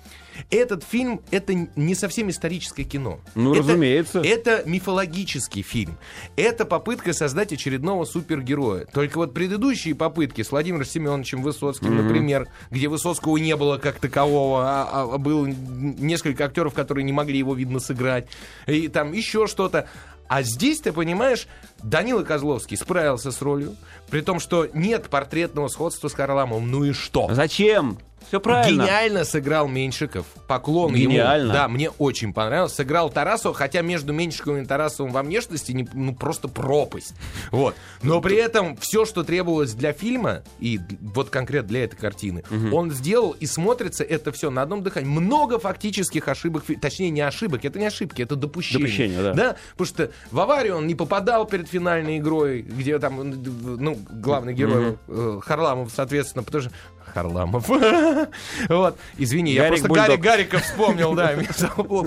Этот 0.50 0.84
фильм 0.84 1.22
это 1.32 1.54
не 1.54 1.96
совсем 1.96 2.30
историческое 2.30 2.84
кино. 2.84 3.20
Ну, 3.36 3.54
Это- 3.54 3.62
разумеется. 3.62 4.22
Это 4.22 4.64
мифологический 4.66 5.62
фильм. 5.62 5.98
Это 6.36 6.66
попытка 6.66 7.14
создать 7.14 7.54
очередного 7.54 8.06
супергероя. 8.06 8.86
Только 8.86 9.18
вот 9.18 9.34
предыдущие 9.34 9.96
попытки 9.96 10.42
с 10.42 10.52
Владимиром 10.52 10.86
Семеновичем 10.86 11.42
Высоцким, 11.42 11.96
например, 11.96 12.48
где 12.72 12.88
Высоцкого 12.88 13.38
не 13.38 13.56
было 13.56 13.78
как 13.78 14.00
такового, 14.00 14.64
а, 14.64 15.10
а 15.14 15.18
было 15.18 15.46
несколько 15.46 16.46
актеров, 16.46 16.74
которые 16.74 17.04
не 17.04 17.14
могли 17.14 17.38
его, 17.38 17.54
видно, 17.54 17.80
сыграть, 17.80 18.28
и 18.68 18.88
там 18.88 19.14
еще 19.14 19.48
что-то. 19.48 19.88
А 20.28 20.44
здесь, 20.44 20.80
ты 20.80 20.94
понимаешь, 20.94 21.48
Данила 21.82 22.22
Козловский 22.22 22.78
справился 22.78 23.32
с 23.32 23.42
ролью, 23.42 23.76
при 24.12 24.22
том, 24.22 24.40
что 24.40 24.68
нет 24.74 25.10
портретного 25.10 25.70
сходства 25.70 26.08
с 26.08 26.14
Харламовым. 26.14 26.70
Ну 26.70 26.84
и 26.84 26.94
что? 26.94 27.28
Зачем? 27.32 27.98
Все 28.28 28.40
правильно. 28.40 28.84
Гениально 28.84 29.24
сыграл 29.26 29.68
Меньшиков. 29.68 30.26
Поклон 30.48 30.94
Гениально. 30.94 31.44
ему. 31.46 31.54
Да, 31.54 31.68
мне 31.68 31.90
очень 31.92 32.34
понравилось. 32.34 32.74
Сыграл 32.74 33.10
Тарасова, 33.10 33.56
хотя 33.56 33.82
между 33.82 34.14
Меньшиковым 34.14 34.64
и 34.64 34.66
Тарасовым 34.66 35.12
во 35.12 35.24
внешности 35.24 35.72
не- 35.72 35.88
ну, 35.94 36.14
просто 36.14 36.48
пропасть. 36.48 37.14
Вот. 37.52 37.76
Но 38.04 38.22
при 38.22 38.36
этом 38.36 38.78
все, 38.78 39.06
что 39.06 39.24
требовалось 39.24 39.74
для 39.74 39.94
фильма, 39.94 40.44
и 40.60 40.80
вот 41.02 41.30
конкретно 41.30 41.70
для 41.70 41.84
этой 41.86 41.96
картины, 41.98 42.44
он 42.72 42.92
сделал, 42.92 43.32
и 43.32 43.46
смотрится 43.46 44.04
это 44.04 44.32
все 44.32 44.50
на 44.50 44.62
одном 44.62 44.84
дыхании. 44.84 45.08
Много 45.10 45.60
фактических 45.60 46.28
ошибок, 46.28 46.64
точнее 46.82 47.10
не 47.10 47.22
ошибок, 47.22 47.66
это 47.66 47.80
не 47.80 47.86
ошибки, 47.86 48.22
это 48.22 48.36
допущения. 48.36 48.80
Допущения, 48.86 49.22
да. 49.24 49.34
Да, 49.34 49.56
потому 49.78 49.88
что 49.88 50.12
в 50.32 50.40
аварию 50.40 50.78
он 50.78 50.88
не 50.88 50.96
попадал 50.96 51.46
перед 51.46 51.68
финальной 51.68 52.18
игрой, 52.20 52.62
где 52.62 53.00
там, 53.00 53.18
ну, 53.20 53.98
главный 54.10 54.54
герой 54.54 54.98
э, 55.08 55.40
Харламов, 55.44 55.92
соответственно, 55.96 56.44
потому 56.44 56.64
что 56.64 56.72
Харламов. 57.10 57.70
Вот. 58.70 58.98
Извини, 59.18 59.54
я 59.54 59.68
просто 59.68 59.88
Бульдог. 59.88 60.08
Гарик 60.08 60.22
Гариков 60.24 60.64
вспомнил, 60.64 61.14
да. 61.14 61.34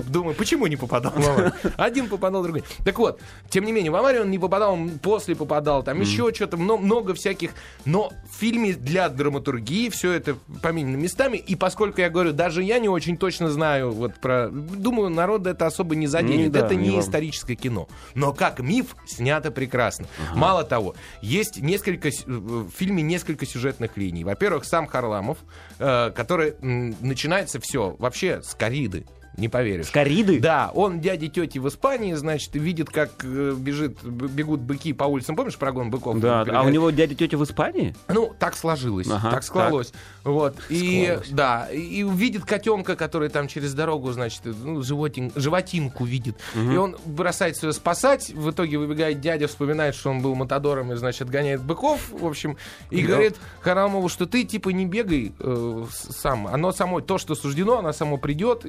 Думаю, 0.07 0.35
почему 0.35 0.67
не 0.67 0.75
попадал 0.75 1.13
аварию? 1.15 1.53
Один 1.77 2.07
попадал, 2.07 2.43
другой. 2.43 2.63
Так 2.83 2.97
вот, 2.99 3.19
тем 3.49 3.65
не 3.65 3.71
менее, 3.71 3.91
в 3.91 3.95
аварию 3.95 4.21
он 4.23 4.31
не 4.31 4.39
попадал, 4.39 4.73
он 4.73 4.89
после 4.99 5.35
попадал, 5.35 5.83
там 5.83 5.99
еще 6.01 6.31
что-то, 6.33 6.57
мно- 6.57 6.77
много 6.77 7.13
всяких. 7.13 7.51
Но 7.85 8.11
в 8.31 8.35
фильме 8.39 8.73
для 8.73 9.09
драматургии 9.09 9.89
все 9.89 10.11
это 10.11 10.35
поменено 10.61 10.95
местами. 10.97 11.37
И 11.37 11.55
поскольку 11.55 12.01
я 12.01 12.09
говорю, 12.09 12.33
даже 12.33 12.63
я 12.63 12.79
не 12.79 12.89
очень 12.89 13.17
точно 13.17 13.49
знаю 13.49 13.91
вот 13.91 14.15
про... 14.15 14.49
Думаю, 14.49 15.09
народ 15.09 15.45
это 15.47 15.65
особо 15.67 15.95
не 15.95 16.07
заденет. 16.07 16.37
Не, 16.37 16.49
да, 16.49 16.65
это 16.65 16.75
не 16.75 16.99
историческое 16.99 17.55
кино. 17.55 17.87
Но 18.15 18.33
как 18.33 18.59
миф 18.59 18.95
снято 19.05 19.51
прекрасно. 19.51 20.07
Мало 20.35 20.63
того, 20.63 20.95
есть 21.21 21.57
несколько 21.61 22.11
с- 22.11 22.25
в 22.25 22.69
фильме 22.71 23.03
несколько 23.03 23.45
сюжетных 23.45 23.97
линий. 23.97 24.23
Во-первых, 24.23 24.65
сам 24.65 24.87
Харламов, 24.93 25.39
э, 25.79 26.11
который 26.11 26.53
начинается 26.61 27.59
все 27.59 27.95
вообще 27.97 28.43
с 28.43 28.53
кориды. 28.53 29.05
Не 29.37 29.49
поверишь. 29.49 29.87
С 29.87 29.89
кориды? 29.91 30.39
Да, 30.39 30.71
он 30.75 30.99
дяди 30.99 31.27
тети 31.27 31.57
в 31.57 31.67
Испании, 31.67 32.13
значит, 32.13 32.53
видит, 32.53 32.89
как 32.89 33.09
э, 33.23 33.55
бежит, 33.57 34.03
бегут 34.03 34.59
быки 34.59 34.93
по 34.93 35.05
улицам. 35.05 35.35
Помнишь 35.35 35.57
прогон 35.57 35.89
быков? 35.89 36.19
Да, 36.19 36.45
а 36.47 36.63
у 36.63 36.69
него 36.69 36.91
дядя 36.91 37.15
тетя 37.15 37.37
в 37.37 37.43
Испании? 37.43 37.95
Ну, 38.07 38.31
так 38.37 38.55
сложилось, 38.55 39.07
Ага, 39.09 39.31
так 39.31 39.43
склалось. 39.43 39.91
Вот. 40.23 40.55
И, 40.69 41.05
Склалось. 41.05 41.29
да, 41.29 41.67
и 41.71 42.03
увидит 42.03 42.45
котенка, 42.45 42.95
который 42.95 43.29
там 43.29 43.47
через 43.47 43.73
дорогу, 43.73 44.11
значит, 44.11 44.41
ну, 44.45 44.81
животин, 44.83 45.31
животинку 45.35 46.05
видит. 46.05 46.37
И 46.55 46.75
он 46.77 46.95
бросается 47.05 47.67
ее 47.67 47.73
спасать. 47.73 48.29
В 48.29 48.51
итоге 48.51 48.77
выбегает 48.77 49.19
дядя, 49.19 49.47
вспоминает, 49.47 49.95
что 49.95 50.11
он 50.11 50.21
был 50.21 50.35
матадором 50.35 50.93
и, 50.93 50.95
значит, 50.95 51.29
гоняет 51.29 51.61
быков, 51.63 52.09
в 52.11 52.25
общем. 52.25 52.57
И 52.91 53.01
Да. 53.01 53.07
говорит 53.07 53.37
Харамову, 53.61 54.09
что 54.09 54.25
ты, 54.27 54.43
типа, 54.43 54.69
не 54.69 54.85
бегай 54.85 55.33
э, 55.39 55.85
сам. 55.91 56.45
Оно 56.47 56.71
само, 56.71 57.01
то, 57.01 57.17
что 57.17 57.33
суждено, 57.33 57.79
оно 57.79 57.93
само 57.93 58.17
придет. 58.17 58.65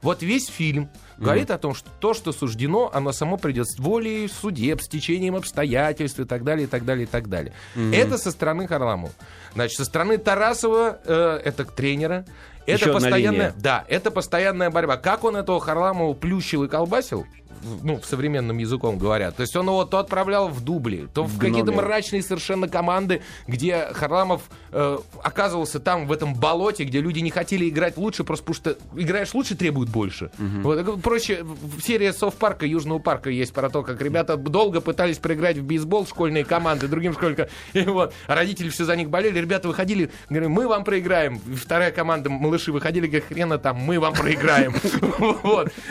Вот 0.00 0.22
весь 0.22 0.48
фильм 0.48 0.88
говорит 1.18 1.50
о 1.50 1.58
том, 1.58 1.74
что 1.74 1.90
то, 2.00 2.14
что 2.14 2.32
суждено, 2.32 2.90
оно 2.92 3.12
само 3.12 3.36
придет 3.36 3.68
с 3.68 3.78
волей 3.78 4.28
судеб, 4.28 4.80
с 4.82 4.88
течением 4.88 5.36
обстоятельств 5.36 6.18
и 6.20 6.24
так 6.24 6.42
далее, 6.44 6.64
и 6.64 6.68
так 6.68 6.84
далее, 6.84 7.04
и 7.04 7.06
так 7.06 7.28
далее. 7.28 7.52
Это 7.92 8.18
со 8.18 8.30
стороны 8.30 8.66
Харламова. 8.66 9.12
Значит, 9.54 9.76
со 9.76 9.84
стороны 9.84 10.18
Тарасова, 10.18 10.98
э, 11.04 11.40
это 11.44 11.64
тренера, 11.64 12.24
это 12.66 12.72
Еще 12.84 12.92
постоянная, 12.92 13.54
да, 13.58 13.84
это 13.88 14.10
постоянная 14.10 14.70
борьба. 14.70 14.96
Как 14.96 15.24
он 15.24 15.36
этого 15.36 15.60
Харламова 15.60 16.14
плющил 16.14 16.62
и 16.64 16.68
колбасил, 16.68 17.24
в- 17.24 17.41
ну, 17.82 17.98
в 18.00 18.04
современном 18.06 18.58
языком 18.58 18.98
говоря. 18.98 19.30
То 19.30 19.42
есть 19.42 19.54
он 19.56 19.66
его 19.66 19.84
то 19.84 19.98
отправлял 19.98 20.48
в 20.48 20.60
дубли, 20.62 21.08
то 21.12 21.24
в 21.24 21.38
какие-то 21.38 21.72
гноме. 21.72 21.82
мрачные 21.86 22.22
совершенно 22.22 22.68
команды, 22.68 23.22
где 23.46 23.88
Харламов 23.92 24.42
э, 24.72 24.98
оказывался 25.22 25.80
там, 25.80 26.06
в 26.06 26.12
этом 26.12 26.34
болоте, 26.34 26.84
где 26.84 27.00
люди 27.00 27.20
не 27.20 27.30
хотели 27.30 27.68
играть 27.68 27.96
лучше, 27.96 28.24
просто 28.24 28.44
потому 28.44 28.54
что 28.74 29.00
играешь 29.00 29.34
лучше, 29.34 29.54
требует 29.56 29.88
больше. 29.88 30.30
Вот, 30.38 30.84
так 30.84 31.00
проще, 31.00 31.42
в- 31.42 31.78
в 31.78 31.82
серии 31.82 32.10
Совпарка, 32.10 32.66
Южного 32.66 32.98
парка 32.98 33.30
есть 33.30 33.52
про 33.52 33.68
то, 33.70 33.82
как 33.82 34.00
ребята 34.00 34.36
долго 34.36 34.80
пытались 34.80 35.18
проиграть 35.18 35.58
в 35.58 35.62
бейсбол 35.64 36.06
школьные 36.06 36.44
команды, 36.44 36.88
другим 36.88 37.12
школьникам. 37.12 37.46
И 37.72 37.82
вот, 37.82 38.12
родители 38.26 38.68
все 38.68 38.84
за 38.84 38.96
них 38.96 39.10
болели, 39.10 39.38
ребята 39.38 39.68
выходили, 39.68 40.10
говорят, 40.28 40.48
мы 40.50 40.66
вам 40.68 40.84
проиграем. 40.84 41.40
И 41.46 41.54
вторая 41.54 41.90
команда, 41.92 42.30
малыши, 42.30 42.72
выходили, 42.72 43.06
говорят, 43.06 43.28
хрена 43.28 43.58
там, 43.58 43.76
мы 43.76 43.98
вам 44.00 44.14
проиграем. 44.14 44.74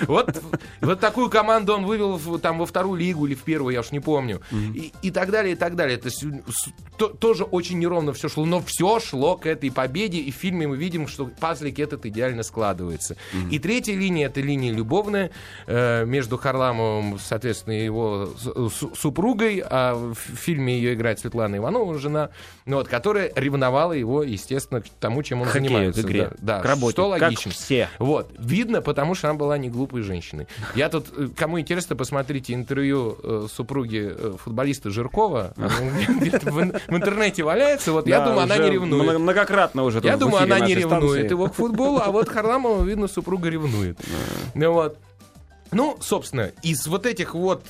Вот, 0.08 0.42
вот 0.82 1.00
такую 1.00 1.30
команду 1.30 1.61
он 1.70 1.86
вывел 1.86 2.18
в- 2.18 2.40
там 2.40 2.60
во 2.60 2.66
вторую 2.66 3.00
лигу 3.00 3.26
или 3.28 3.36
в 3.36 3.44
первую, 3.44 3.74
я 3.74 3.80
уж 3.82 3.92
не 3.92 4.00
помню. 4.00 4.42
И, 4.52 4.92
и 5.02 5.12
так 5.12 5.32
далее, 5.32 5.54
и 5.54 5.56
так 5.56 5.76
далее. 5.76 5.98
То 5.98 6.08
есть 6.08 6.20
с- 6.24 6.70
то- 6.98 7.08
тоже 7.10 7.44
очень 7.44 7.80
неровно 7.80 8.14
все 8.14 8.30
шло, 8.30 8.46
но 8.46 8.62
все 8.62 9.00
шло 9.00 9.38
к 9.38 9.46
этой 9.46 9.72
победе, 9.72 10.20
и 10.20 10.32
в 10.32 10.36
фильме 10.36 10.68
мы 10.68 10.78
видим, 10.78 11.08
что 11.08 11.26
пазлик 11.40 11.80
этот 11.80 12.06
идеально 12.06 12.44
складывается. 12.44 13.16
И 13.50 13.60
третья 13.60 13.96
линия, 13.96 14.28
это 14.28 14.42
линия 14.42 14.72
любовная 14.74 15.32
э, 15.68 16.06
между 16.06 16.38
Харламовым, 16.38 17.20
соответственно, 17.20 17.74
и 17.80 17.84
его 17.86 18.30
с- 18.38 19.00
супругой, 19.00 19.64
а 19.66 19.96
в 19.96 20.16
фильме 20.16 20.76
ее 20.76 20.94
играет 20.94 21.20
Светлана 21.20 21.58
Иванова, 21.58 21.98
жена, 22.00 22.30
ну, 22.66 22.78
вот, 22.78 22.88
которая 22.88 23.32
ревновала 23.36 23.94
его, 23.94 24.24
естественно, 24.24 24.82
к 24.82 24.86
тому, 25.00 25.24
чем 25.24 25.42
он 25.42 25.48
хоккею, 25.48 25.66
занимается. 25.66 26.02
игре, 26.02 26.32
Да, 26.40 26.58
да, 26.58 26.62
к 26.62 26.66
работе, 26.66 26.94
что 26.94 27.08
логично. 27.10 27.52
все. 27.52 27.90
Вот, 28.00 28.32
видно, 28.38 28.82
потому 28.82 29.16
что 29.16 29.30
она 29.30 29.38
была 29.38 29.58
не 29.58 29.70
глупой 29.70 30.02
женщиной. 30.02 30.48
Я 30.76 30.90
тут, 30.90 31.08
э, 31.16 31.28
кому 31.52 31.60
интересно, 31.60 31.96
посмотрите 31.98 32.54
интервью 32.54 33.18
э, 33.22 33.48
супруги 33.54 34.10
э, 34.10 34.34
футболиста 34.42 34.90
Жиркова. 34.90 35.54
Где-то 36.22 36.50
в, 36.52 36.60
ин- 36.62 36.78
в 36.88 36.96
интернете 36.96 37.44
валяется. 37.44 37.92
Вот 37.92 38.08
я 38.08 38.22
думаю, 38.22 38.40
она 38.44 38.58
не 38.58 38.70
ревнует. 38.70 39.04
много- 39.04 39.20
Многократно 39.20 39.84
уже. 39.84 40.00
Я 40.04 40.16
думаю, 40.18 40.44
она 40.44 40.60
не 40.62 40.74
ревнует 40.76 41.30
его 41.30 41.48
к 41.48 41.54
футболу, 41.56 42.00
а 42.02 42.12
вот 42.12 42.30
Харламова, 42.30 42.84
видно, 42.84 43.08
супруга 43.08 43.50
ревнует. 43.50 44.00
Ну 44.56 44.72
вот. 44.72 44.98
Ну, 45.74 45.98
собственно, 46.02 46.52
из 46.64 46.86
вот 46.88 47.06
этих 47.06 47.34
вот 47.34 47.66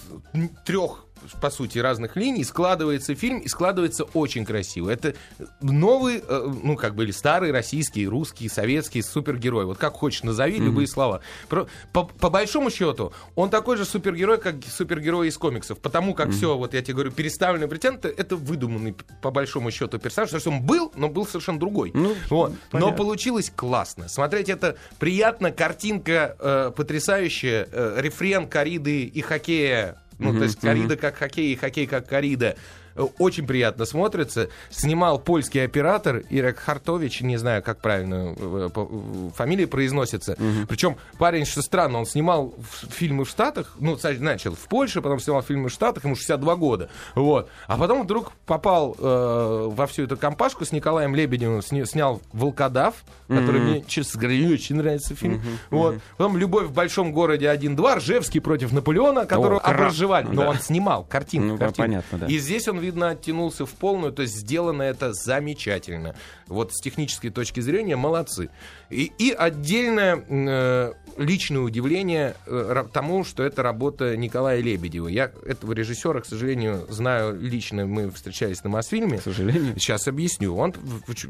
трех 0.65 1.05
по 1.39 1.49
сути, 1.49 1.79
разных 1.79 2.15
линий, 2.15 2.43
складывается 2.43 3.15
фильм, 3.15 3.39
и 3.39 3.47
складывается 3.47 4.03
очень 4.03 4.45
красиво. 4.45 4.89
Это 4.89 5.15
новый, 5.61 6.23
э, 6.27 6.53
ну, 6.63 6.75
как 6.75 6.95
бы, 6.95 7.03
или 7.03 7.11
старый 7.11 7.51
российский, 7.51 8.07
русский, 8.07 8.49
советский 8.49 9.01
супергерой. 9.01 9.65
Вот 9.65 9.77
как 9.77 9.93
хочешь, 9.93 10.23
назови 10.23 10.57
любые 10.57 10.87
слова. 10.87 11.21
По, 11.49 11.67
по 12.03 12.29
большому 12.29 12.69
счету, 12.69 13.13
он 13.35 13.49
такой 13.49 13.77
же 13.77 13.85
супергерой, 13.85 14.37
как 14.37 14.55
супергерой 14.65 15.27
из 15.27 15.37
комиксов. 15.37 15.79
Потому 15.79 16.13
как 16.13 16.31
все, 16.31 16.57
вот 16.57 16.73
я 16.73 16.81
тебе 16.81 16.95
говорю, 16.95 17.11
переставленный 17.11 17.67
претендент, 17.67 18.05
это 18.05 18.35
выдуманный, 18.35 18.95
по 19.21 19.31
большому 19.31 19.71
счету, 19.71 19.99
персонаж. 19.99 20.29
То 20.29 20.37
есть 20.37 20.47
он 20.47 20.61
был, 20.61 20.91
но 20.95 21.09
был 21.09 21.25
совершенно 21.25 21.59
другой. 21.59 21.91
Ну, 21.93 22.15
Вот. 22.29 22.53
Но 22.71 22.91
получилось 22.91 23.51
классно. 23.55 24.07
Смотреть 24.07 24.49
это 24.49 24.77
приятно, 24.99 25.51
картинка 25.51 26.35
э, 26.39 26.71
потрясающая, 26.75 27.67
э, 27.71 27.95
рефрен 27.99 28.47
кориды 28.47 29.03
и 29.03 29.21
хоккея. 29.21 29.97
Ну, 30.21 30.37
то 30.37 30.43
есть 30.43 30.59
корида 30.59 30.95
как 30.97 31.15
хоккей 31.15 31.51
и 31.51 31.55
хоккей 31.55 31.87
как 31.87 32.07
корида. 32.07 32.55
Э, 32.95 33.07
Очень 33.17 33.45
приятно 33.47 33.85
смотрится. 33.85 34.49
Снимал 34.69 35.19
польский 35.19 35.63
оператор 35.63 36.23
Ирек 36.29 36.59
Хартович, 36.59 37.21
не 37.21 37.37
знаю, 37.37 37.63
как 37.63 37.79
правильно 37.79 38.35
э, 38.37 38.69
э, 38.73 39.29
фамилия 39.35 39.67
произносится. 39.67 40.37
Причем 40.67 40.97
парень, 41.17 41.45
что 41.45 41.61
странно, 41.61 41.99
он 41.99 42.05
снимал 42.05 42.53
фильмы 42.89 43.25
в 43.25 43.29
Штатах, 43.29 43.75
ну, 43.79 43.97
начал 44.19 44.55
в 44.55 44.67
Польше, 44.67 45.01
потом 45.01 45.19
снимал 45.19 45.41
фильмы 45.41 45.69
в 45.69 45.71
Штатах, 45.71 46.03
ему 46.03 46.15
62 46.15 46.55
года. 46.55 46.89
Вот. 47.15 47.49
А 47.67 47.77
потом 47.77 48.03
вдруг 48.03 48.31
попал 48.45 48.95
э, 48.97 49.69
во 49.71 49.87
всю 49.87 50.03
эту 50.03 50.17
компашку 50.17 50.65
с 50.65 50.71
Николаем 50.71 51.15
Лебедевым, 51.15 51.61
сни- 51.61 51.85
снял 51.85 52.21
«Волкодав», 52.33 52.95
который 53.27 53.61
мне, 53.61 53.81
честно 53.87 54.19
говоря, 54.19 54.37
не 54.37 54.53
очень 54.53 54.75
нравится 54.75 55.15
фильм. 55.15 55.41
Вот. 55.69 55.99
Потом 56.17 56.37
«Любовь 56.37 56.67
в 56.67 56.73
большом 56.73 57.13
городе 57.13 57.45
1-2», 57.45 57.97
Ржевский 57.97 58.41
против 58.41 58.71
Наполеона, 58.73 59.25
которого 59.25 59.59
красиво, 59.59 59.83
образжевали. 59.83 60.27
Но 60.27 60.41
да. 60.43 60.49
он 60.49 60.57
снимал 60.57 61.03
картинку. 61.03 61.47
Ну, 61.47 61.57
картинку. 61.57 61.81
понятно, 61.81 62.17
да. 62.17 62.25
И 62.27 62.37
здесь 62.37 62.67
он 62.67 62.79
видно, 62.81 63.11
оттянулся 63.11 63.65
в 63.65 63.71
полную, 63.71 64.11
то 64.11 64.23
есть 64.23 64.35
сделано 64.35 64.83
это 64.83 65.13
замечательно. 65.13 66.15
Вот 66.47 66.73
с 66.73 66.81
технической 66.81 67.29
точки 67.29 67.61
зрения 67.61 67.95
молодцы. 67.95 68.49
И, 68.89 69.11
и 69.17 69.31
отдельное 69.31 70.23
э, 70.27 70.93
личное 71.17 71.61
удивление 71.61 72.35
э, 72.45 72.83
тому, 72.91 73.23
что 73.23 73.43
это 73.43 73.63
работа 73.63 74.17
Николая 74.17 74.61
Лебедева. 74.61 75.07
Я 75.07 75.31
этого 75.45 75.71
режиссера, 75.73 76.19
к 76.19 76.25
сожалению, 76.25 76.85
знаю 76.89 77.39
лично, 77.39 77.85
мы 77.85 78.11
встречались 78.11 78.63
на 78.63 78.69
Мосфильме. 78.69 79.19
К 79.19 79.23
сожалению. 79.23 79.79
Сейчас 79.79 80.07
объясню. 80.07 80.55
Он 80.55 80.73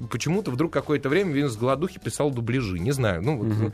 почему-то 0.10 0.52
вдруг 0.52 0.74
какое-то 0.74 1.10
время, 1.10 1.48
с 1.48 1.56
голодухи 1.56 2.00
писал 2.00 2.32
дубляжи. 2.32 2.80
Не 2.80 2.92
знаю. 2.92 3.22
Ну, 3.22 3.38
вот, 3.38 3.74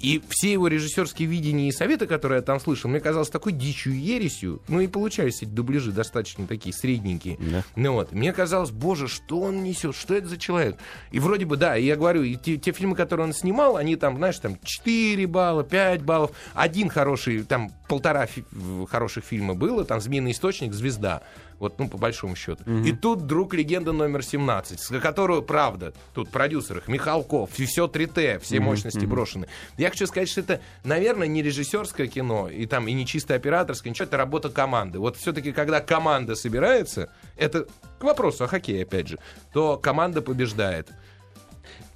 И 0.00 0.22
все 0.28 0.52
его 0.52 0.68
режиссерские 0.68 1.28
видения 1.28 1.68
и 1.68 1.72
советы, 1.72 2.06
которые 2.06 2.36
я 2.38 2.42
там 2.42 2.60
слышал, 2.60 2.88
мне 2.88 3.00
казалось 3.00 3.30
такой 3.30 3.52
дичью 3.52 3.98
ересью. 3.98 4.62
Ну 4.68 4.80
и 4.80 4.86
получались 4.86 5.42
эти 5.42 5.46
дубляжи 5.50 5.90
достаточно 5.90 6.46
такие 6.46 6.72
средненькие. 6.72 7.36
Да. 7.40 7.64
Ну 7.74 7.92
вот, 7.94 8.12
мне 8.12 8.32
казалось, 8.32 8.70
боже, 8.70 9.08
что 9.08 9.40
он 9.40 9.64
несет, 9.64 9.96
что 9.96 10.14
это 10.14 10.28
за 10.28 10.38
человек? 10.38 10.76
И 11.10 11.18
вроде 11.18 11.46
бы, 11.46 11.56
да, 11.56 11.74
я 11.74 11.96
говорю, 11.96 12.22
и 12.22 12.36
те, 12.36 12.56
те 12.58 12.72
фильмы, 12.72 12.94
которые 12.94 13.26
он 13.26 13.32
снимал, 13.32 13.76
они 13.76 13.96
там, 13.96 14.16
знаешь, 14.18 14.38
там 14.38 14.56
4 14.62 15.26
балла, 15.26 15.64
5 15.64 16.02
баллов, 16.02 16.30
один 16.54 16.88
хороший, 16.88 17.42
там 17.42 17.70
полтора 17.88 18.26
фи- 18.26 18.44
хороших 18.88 19.24
фильма 19.24 19.54
было, 19.54 19.84
там 19.84 20.00
«Змеиный 20.00 20.30
источник», 20.32 20.72
«Звезда». 20.74 21.22
Вот, 21.58 21.78
ну, 21.78 21.88
по 21.88 21.98
большому 21.98 22.36
счету. 22.36 22.62
И 22.84 22.92
тут 22.92 23.22
вдруг 23.22 23.54
легенда 23.54 23.92
номер 23.92 24.22
17, 24.22 24.78
с 24.78 25.00
которую, 25.00 25.42
правда, 25.42 25.92
тут 26.14 26.30
продюсер 26.30 26.78
их, 26.78 26.88
Михалков, 26.88 27.58
и 27.58 27.66
все 27.66 27.86
3Т, 27.86 28.38
все 28.40 28.60
мощности 28.60 29.04
брошены. 29.04 29.48
Я 29.76 29.90
хочу 29.90 30.06
сказать, 30.06 30.28
что 30.28 30.40
это, 30.40 30.60
наверное, 30.84 31.26
не 31.26 31.42
режиссерское 31.42 32.06
кино, 32.06 32.48
и 32.48 32.66
там 32.66 32.88
и 32.88 32.92
не 32.92 33.06
чисто 33.06 33.34
операторское, 33.34 33.90
ничего, 33.90 34.06
это 34.06 34.16
работа 34.16 34.50
команды. 34.50 34.98
Вот 34.98 35.16
все-таки, 35.16 35.52
когда 35.52 35.80
команда 35.80 36.34
собирается, 36.34 37.10
это 37.36 37.66
к 37.98 38.04
вопросу 38.04 38.44
о 38.44 38.46
хоккее, 38.46 38.82
опять 38.82 39.08
же, 39.08 39.18
то 39.52 39.76
команда 39.76 40.22
побеждает. 40.22 40.88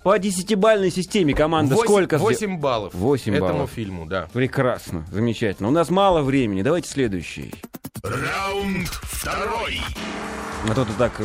По 0.04 0.18
десятибальной 0.18 0.90
системе 0.90 1.32
команда 1.34 1.74
Восемь- 1.76 1.84
сколько? 1.86 2.16
сде- 2.16 2.22
8 2.22 2.58
баллов 2.58 2.92
Восемь 2.94 3.34
этому 3.34 3.52
баллов. 3.52 3.70
фильму, 3.70 4.06
да. 4.06 4.28
Прекрасно, 4.32 5.06
замечательно. 5.12 5.68
У 5.68 5.72
нас 5.72 5.90
мало 5.90 6.22
времени, 6.22 6.62
давайте 6.62 6.88
следующий. 6.88 7.54
Раунд 8.02 8.88
второй. 8.88 9.80
А 10.68 10.74
то 10.74 10.84
ты 10.84 10.92
так 10.98 11.20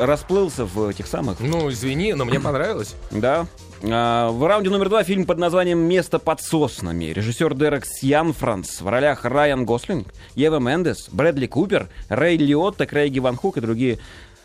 расплылся 0.00 0.64
в 0.64 0.88
этих 0.88 1.06
самых. 1.06 1.40
Ну, 1.40 1.70
извини, 1.70 2.14
но 2.14 2.24
мне 2.24 2.40
понравилось. 2.40 2.94
Да. 3.10 3.46
А, 3.82 4.30
в 4.30 4.46
раунде 4.46 4.70
номер 4.70 4.88
два 4.88 5.02
фильм 5.04 5.24
под 5.26 5.38
названием 5.38 5.78
«Место 5.78 6.18
под 6.18 6.40
соснами». 6.42 7.06
Режиссер 7.06 7.54
Дерек 7.54 7.84
Сьян 7.86 8.32
Франц. 8.32 8.80
В 8.80 8.88
ролях 8.88 9.24
Райан 9.26 9.64
Гослинг, 9.66 10.08
Ева 10.34 10.58
Мендес, 10.58 11.08
Брэдли 11.10 11.46
Купер, 11.46 11.88
Рэй 12.08 12.36
Лиотта, 12.38 12.86
Крейги 12.86 13.18
Ван 13.18 13.36
Хук 13.36 13.58
и 13.58 13.60
другие 13.60 13.98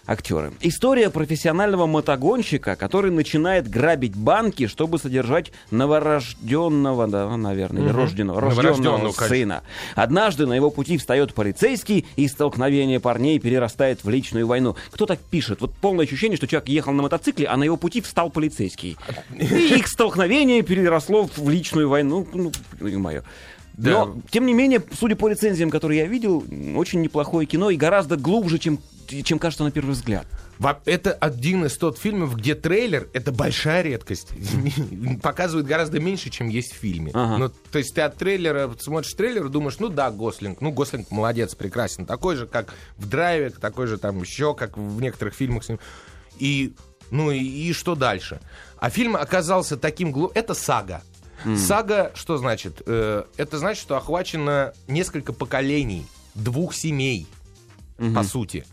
актеры. 0.05 0.51
История 0.61 1.09
профессионального 1.09 1.85
мотогонщика, 1.85 2.75
который 2.75 3.11
начинает 3.11 3.69
грабить 3.69 4.15
банки, 4.15 4.67
чтобы 4.67 4.99
содержать 4.99 5.51
новорожденного, 5.69 7.07
да, 7.07 7.37
наверное, 7.37 7.83
или 7.83 7.91
рожденного, 7.91 8.41
рожденного 8.41 9.11
сына. 9.11 9.63
Однажды 9.95 10.45
на 10.45 10.53
его 10.53 10.69
пути 10.69 10.97
встает 10.97 11.33
полицейский, 11.33 12.05
и 12.15 12.27
столкновение 12.27 12.99
парней 12.99 13.39
перерастает 13.39 14.03
в 14.03 14.09
личную 14.09 14.47
войну. 14.47 14.75
Кто 14.91 15.05
так 15.05 15.19
пишет? 15.19 15.61
Вот 15.61 15.73
полное 15.73 16.05
ощущение, 16.05 16.37
что 16.37 16.47
человек 16.47 16.69
ехал 16.69 16.93
на 16.93 17.03
мотоцикле, 17.03 17.47
а 17.47 17.57
на 17.57 17.63
его 17.63 17.77
пути 17.77 18.01
встал 18.01 18.29
полицейский. 18.29 18.97
И 19.39 19.75
их 19.75 19.87
столкновение 19.87 20.61
переросло 20.61 21.29
в 21.35 21.49
личную 21.49 21.89
войну. 21.89 22.27
Ну, 22.33 22.51
мое. 22.99 23.23
Да. 23.73 24.05
Но, 24.05 24.17
тем 24.29 24.45
не 24.45 24.53
менее, 24.53 24.83
судя 24.99 25.15
по 25.15 25.27
рецензиям, 25.27 25.69
которые 25.69 26.01
я 26.01 26.07
видел, 26.07 26.43
очень 26.75 27.01
неплохое 27.01 27.47
кино 27.47 27.69
и 27.69 27.77
гораздо 27.77 28.17
глубже, 28.17 28.59
чем, 28.59 28.79
чем 29.23 29.39
кажется 29.39 29.63
на 29.63 29.71
первый 29.71 29.91
взгляд. 29.91 30.27
Это 30.85 31.13
один 31.13 31.65
из 31.65 31.77
тот 31.77 31.97
фильмов, 31.97 32.35
где 32.35 32.55
трейлер— 32.55 33.09
это 33.13 33.31
большая 33.31 33.81
редкость. 33.81 34.29
Показывает 35.23 35.65
гораздо 35.65 35.99
меньше, 35.99 36.29
чем 36.29 36.49
есть 36.49 36.73
в 36.73 36.77
фильме. 36.77 37.11
Ага. 37.13 37.37
Ну, 37.37 37.49
то 37.49 37.79
есть 37.79 37.95
ты 37.95 38.01
от 38.01 38.17
трейлера 38.17 38.71
смотришь 38.79 39.13
трейлер 39.13 39.47
и 39.47 39.49
думаешь, 39.49 39.79
ну 39.79 39.89
да, 39.89 40.11
Гослинг. 40.11 40.61
Ну, 40.61 40.71
Гослинг 40.71 41.09
молодец, 41.11 41.55
прекрасен. 41.55 42.05
Такой 42.05 42.35
же, 42.35 42.45
как 42.45 42.73
в 42.97 43.07
«Драйве», 43.07 43.49
такой 43.49 43.87
же 43.87 43.97
там 43.97 44.21
еще, 44.21 44.53
как 44.53 44.77
в 44.77 45.01
некоторых 45.01 45.33
фильмах 45.33 45.63
с 45.63 45.69
ним. 45.69 45.79
И, 46.37 46.73
ну 47.09 47.31
и, 47.31 47.39
и 47.39 47.73
что 47.73 47.95
дальше? 47.95 48.39
А 48.77 48.89
фильм 48.89 49.15
оказался 49.15 49.77
таким 49.77 50.11
глупым... 50.11 50.37
Это 50.37 50.53
сага. 50.53 51.01
Сага, 51.57 52.11
что 52.13 52.37
значит? 52.37 52.83
Э, 52.85 53.23
это 53.35 53.57
значит, 53.57 53.81
что 53.81 53.97
охвачено 53.97 54.73
несколько 54.87 55.33
поколений, 55.33 56.05
двух 56.35 56.75
семей 56.75 57.27
по 58.15 58.23
сути. 58.23 58.65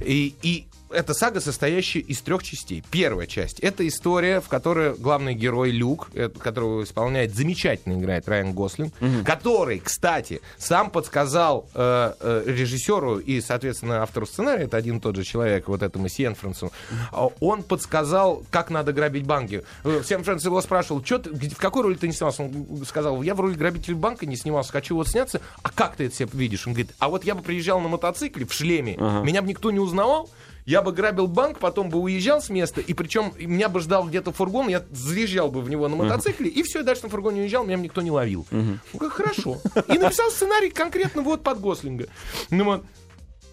И, 0.00 0.34
и 0.42 0.66
это 0.94 1.14
сага, 1.14 1.40
состоящая 1.40 2.00
из 2.00 2.20
трех 2.20 2.42
частей. 2.42 2.82
Первая 2.90 3.26
часть— 3.26 3.60
это 3.60 3.86
история, 3.86 4.40
в 4.40 4.48
которой 4.48 4.94
главный 4.94 5.34
герой 5.34 5.70
Люк, 5.70 6.10
э, 6.14 6.28
которого 6.28 6.84
исполняет, 6.84 7.34
замечательно 7.34 8.00
играет 8.00 8.28
Райан 8.28 8.52
Гослинг, 8.52 8.94
который, 9.24 9.80
кстати, 9.80 10.40
сам 10.56 10.90
подсказал 10.90 11.68
э, 11.74 12.14
э, 12.20 12.42
режиссеру 12.46 13.18
и, 13.18 13.40
соответственно, 13.40 14.02
автору 14.02 14.26
сценария, 14.26 14.64
это 14.64 14.76
один 14.76 14.98
и 14.98 15.00
тот 15.00 15.16
же 15.16 15.24
человек, 15.24 15.68
вот 15.68 15.82
этому 15.82 16.08
Сиенфрансу, 16.08 16.72
а 17.12 17.28
он 17.40 17.62
подсказал, 17.62 18.44
как 18.50 18.70
надо 18.70 18.92
грабить 18.92 19.24
банки. 19.24 19.64
Э, 19.84 20.02
Сиенфранс 20.04 20.44
его 20.44 20.60
спрашивал, 20.60 21.02
«Чё 21.02 21.18
ты, 21.18 21.30
в 21.30 21.56
какой 21.56 21.82
роли 21.82 21.94
ты 21.94 22.06
не 22.06 22.12
снимался? 22.12 22.42
Он 22.42 22.84
сказал, 22.86 23.22
я 23.22 23.34
в 23.34 23.40
роли 23.40 23.54
грабителя 23.54 23.96
банка 23.96 24.26
не 24.26 24.36
снимался, 24.36 24.72
хочу 24.72 24.94
вот 24.94 25.08
сняться. 25.08 25.40
А 25.62 25.70
как 25.70 25.96
ты 25.96 26.06
это 26.06 26.14
себе 26.14 26.28
видишь? 26.32 26.66
Он 26.66 26.72
говорит, 26.72 26.92
а 26.98 27.08
вот 27.08 27.24
я 27.24 27.34
бы 27.34 27.42
приезжал 27.42 27.80
на 27.80 27.88
мотоцикле 27.88 28.46
в 28.46 28.52
шлеме, 28.52 28.96
меня 28.96 29.42
бы 29.42 29.48
никто 29.48 29.70
не 29.70 29.80
узнавал, 29.80 30.30
я 30.66 30.82
бы 30.82 30.92
грабил 30.92 31.26
банк, 31.26 31.58
потом 31.58 31.90
бы 31.90 31.98
уезжал 31.98 32.40
с 32.40 32.48
места, 32.48 32.80
и 32.80 32.94
причем 32.94 33.32
меня 33.38 33.68
бы 33.68 33.80
ждал 33.80 34.08
где-то 34.08 34.32
фургон, 34.32 34.68
я 34.68 34.84
заезжал 34.90 35.50
бы 35.50 35.60
в 35.60 35.68
него 35.68 35.88
на 35.88 35.96
мотоцикле, 35.96 36.48
и 36.48 36.62
все, 36.62 36.80
и 36.80 36.82
дальше 36.82 37.04
на 37.04 37.08
фургоне 37.10 37.42
уезжал, 37.42 37.64
меня 37.64 37.76
бы 37.76 37.84
никто 37.84 38.02
не 38.02 38.10
ловил. 38.10 38.46
Ну, 38.50 38.78
как 38.98 39.12
хорошо. 39.12 39.58
И 39.88 39.98
написал 39.98 40.30
сценарий 40.30 40.70
конкретно 40.70 41.22
вот 41.22 41.42
под 41.42 41.60
Гослинга. 41.60 42.08
Ну 42.50 42.64
вот. 42.64 42.84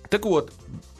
Так 0.09 0.25
вот, 0.25 0.51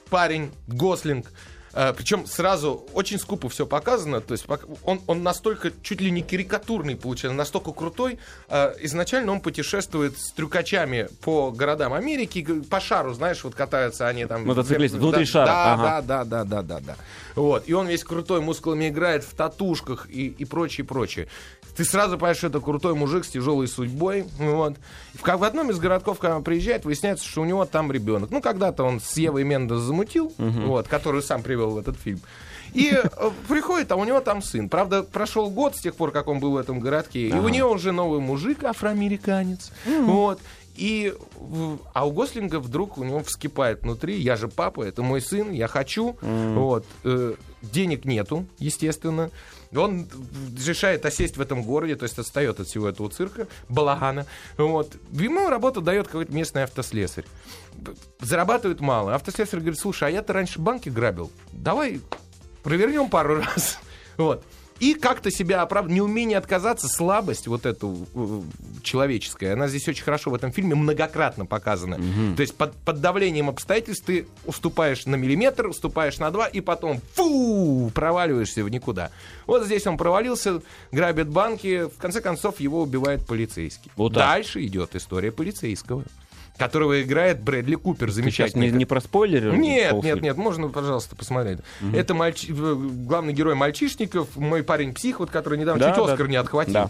парень, 0.10 0.52
Гослинг, 0.68 1.32
э, 1.74 1.94
причем 1.96 2.26
сразу 2.26 2.86
очень 2.94 3.20
скупо 3.20 3.50
все 3.50 3.66
показано, 3.66 4.22
то 4.22 4.34
есть 4.34 4.46
он, 4.84 5.02
он 5.08 5.24
настолько 5.24 5.72
чуть 5.84 6.02
ли 6.02 6.12
не 6.12 6.22
карикатурный 6.22 6.96
получается, 6.96 7.38
настолько 7.38 7.72
крутой. 7.72 8.20
Э, 8.48 8.74
изначально 8.80 9.32
он 9.32 9.42
путешествует 9.42 10.18
с 10.18 10.32
трюкачами 10.32 11.08
по 11.22 11.52
городам 11.52 11.94
Америки, 11.94 12.44
по 12.70 12.80
шару, 12.80 13.14
знаешь, 13.14 13.44
вот 13.44 13.56
катаются 13.56 14.08
они 14.08 14.26
там. 14.26 14.46
Мотоциклисты, 14.46 14.98
Да, 14.98 15.04
внутри 15.04 15.26
шара, 15.26 15.46
Да, 15.46 15.74
ага. 15.74 16.02
да, 16.02 16.24
да, 16.24 16.44
да, 16.44 16.44
да, 16.44 16.62
да, 16.62 16.80
да. 16.80 16.96
Вот. 17.36 17.68
И 17.68 17.74
он 17.74 17.88
весь 17.88 18.04
крутой, 18.04 18.42
мускулами 18.42 18.90
играет 18.90 19.24
в 19.24 19.34
татушках 19.34 20.08
и, 20.10 20.28
и 20.28 20.46
прочее, 20.46 20.86
прочее. 20.86 21.28
Ты 21.76 21.86
сразу 21.86 22.18
понимаешь, 22.18 22.38
что 22.38 22.48
это 22.48 22.60
крутой 22.60 22.96
мужик 22.96 23.26
с 23.26 23.30
тяжелой 23.30 23.68
судьбой. 23.68 24.26
Вот. 24.38 24.76
В, 25.14 25.24
в 25.24 25.44
одном 25.44 25.72
из 25.72 25.80
городков, 25.80 26.20
когда 26.20 26.38
он 26.38 26.44
приезжает, 26.44 26.86
выясняется, 26.86 27.28
что 27.28 27.42
у 27.42 27.46
него 27.46 27.66
там 27.66 27.92
ребенок. 27.92 28.30
Ну, 28.30 28.42
когда-то 28.42 28.84
он 28.84 29.00
с 29.00 29.18
Евой 29.18 29.44
Мендес 29.44 29.80
замутил, 29.80 30.34
вот, 30.38 30.88
которую 30.88 31.24
сам 31.24 31.44
привел 31.44 31.72
в 31.72 31.78
этот 31.78 31.98
фильм. 31.98 32.20
И 32.74 32.92
э, 32.94 33.30
приходит, 33.50 33.92
а 33.92 33.98
у 33.98 34.06
него 34.06 34.22
там 34.22 34.42
сын. 34.42 34.70
Правда, 34.70 35.04
прошел 35.04 35.50
год 35.50 35.76
с 35.76 35.82
тех 35.82 35.96
пор, 35.96 36.12
как 36.12 36.28
он 36.28 36.40
был 36.40 36.52
в 36.52 36.58
этом 36.58 36.80
городке, 36.80 37.28
и 37.28 37.34
у 37.34 37.50
нее 37.50 37.66
уже 37.66 37.92
новый 37.92 38.22
мужик, 38.22 38.64
афроамериканец. 38.64 39.72
Вот. 39.86 40.40
И, 40.82 41.14
а 41.94 42.08
у 42.08 42.12
Гослинга 42.12 42.60
вдруг 42.60 42.98
у 42.98 43.04
него 43.04 43.22
вскипает 43.22 43.84
внутри, 43.84 44.18
я 44.20 44.36
же 44.36 44.48
папа, 44.48 44.82
это 44.82 45.04
мой 45.04 45.22
сын, 45.22 45.52
я 45.52 45.68
хочу. 45.68 46.18
Вот. 46.22 46.88
э, 47.04 47.36
денег 47.62 48.04
нету, 48.04 48.48
естественно. 48.58 49.30
Он 49.76 50.08
решает 50.66 51.06
осесть 51.06 51.38
в 51.38 51.42
этом 51.42 51.62
городе, 51.62 51.96
то 51.96 52.04
есть 52.04 52.18
отстает 52.18 52.60
от 52.60 52.68
всего 52.68 52.90
этого 52.90 53.12
цирка, 53.12 53.48
балагана. 53.70 54.26
Вот. 54.58 54.96
Ему 55.12 55.50
работу 55.50 55.82
дает 55.82 56.08
какой-то 56.08 56.34
местный 56.34 56.64
автослесарь. 56.64 57.26
Зарабатывает 58.20 58.80
мало. 58.80 59.14
Автослесарь 59.14 59.60
говорит, 59.60 59.80
слушай, 59.80 60.08
а 60.08 60.12
я-то 60.12 60.34
раньше 60.34 60.60
банки 60.60 60.90
грабил. 60.90 61.32
Давай 61.54 62.02
провернем 62.64 63.08
пару 63.08 63.36
раз. 63.36 63.78
Вот. 64.18 64.44
И 64.80 64.96
как-то 64.96 65.30
себя 65.30 65.62
оправдывать, 65.62 65.96
неумение 65.96 66.40
отказаться, 66.40 66.88
слабость 66.88 67.48
вот 67.48 67.68
эту 67.68 68.08
э, 68.16 68.42
человеческая, 68.84 69.54
она 69.54 69.68
здесь 69.68 69.88
очень 69.88 70.04
хорошо 70.04 70.30
в 70.32 70.36
этом 70.36 70.52
фильме 70.52 70.76
многократно 70.76 71.46
показана. 71.46 71.98
То 72.36 72.42
есть 72.42 72.56
под, 72.56 72.74
под 72.76 73.02
давлением 73.02 73.50
обстоятельств 73.50 74.06
ты 74.06 74.28
уступаешь 74.46 75.06
на 75.06 75.16
миллиметр, 75.16 75.68
уступаешь 75.68 76.18
на 76.20 76.32
два, 76.32 76.48
и 76.48 76.62
потом 76.62 77.02
фу, 77.14 77.92
проваливаешься 77.94 78.64
в 78.64 78.70
никуда. 78.70 79.12
Вот 79.48 79.66
здесь 79.66 79.86
он 79.88 79.98
провалился, 79.98 80.62
грабит 80.92 81.28
банки, 81.30 81.86
в 81.86 81.98
конце 81.98 82.22
концов 82.22 82.60
его 82.60 82.82
убивает 82.82 83.26
полицейский. 83.26 83.92
Вот 83.96 84.14
так. 84.14 84.24
Дальше 84.24 84.66
идет 84.66 84.96
история 84.96 85.32
полицейского, 85.32 86.04
которого 86.58 87.02
играет 87.02 87.42
Брэдли 87.42 87.76
Купер, 87.76 88.12
замечательный. 88.12 88.70
не, 88.72 88.78
не 88.78 88.86
про 88.86 89.02
спойлеры? 89.02 89.58
Нет, 89.58 89.94
нет, 90.04 90.22
нет, 90.22 90.38
можно, 90.38 90.68
пожалуйста, 90.70 91.16
посмотреть. 91.16 91.60
Это 91.94 92.14
мальчи- 92.14 92.52
главный 93.06 93.34
герой 93.34 93.56
мальчишников, 93.56 94.36
мой 94.36 94.64
парень 94.64 94.94
псих, 94.94 95.20
вот 95.20 95.32
который 95.32 95.58
недавно 95.58 95.80
Да, 95.82 95.90
чуть 95.96 96.06
да. 96.06 96.12
Оскар 96.14 96.28
не 96.28 96.36
отхватил. 96.36 96.74
Да. 96.74 96.90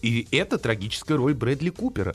И 0.00 0.26
это 0.30 0.58
трагическая 0.58 1.16
роль 1.16 1.34
Брэдли 1.34 1.70
Купера. 1.70 2.14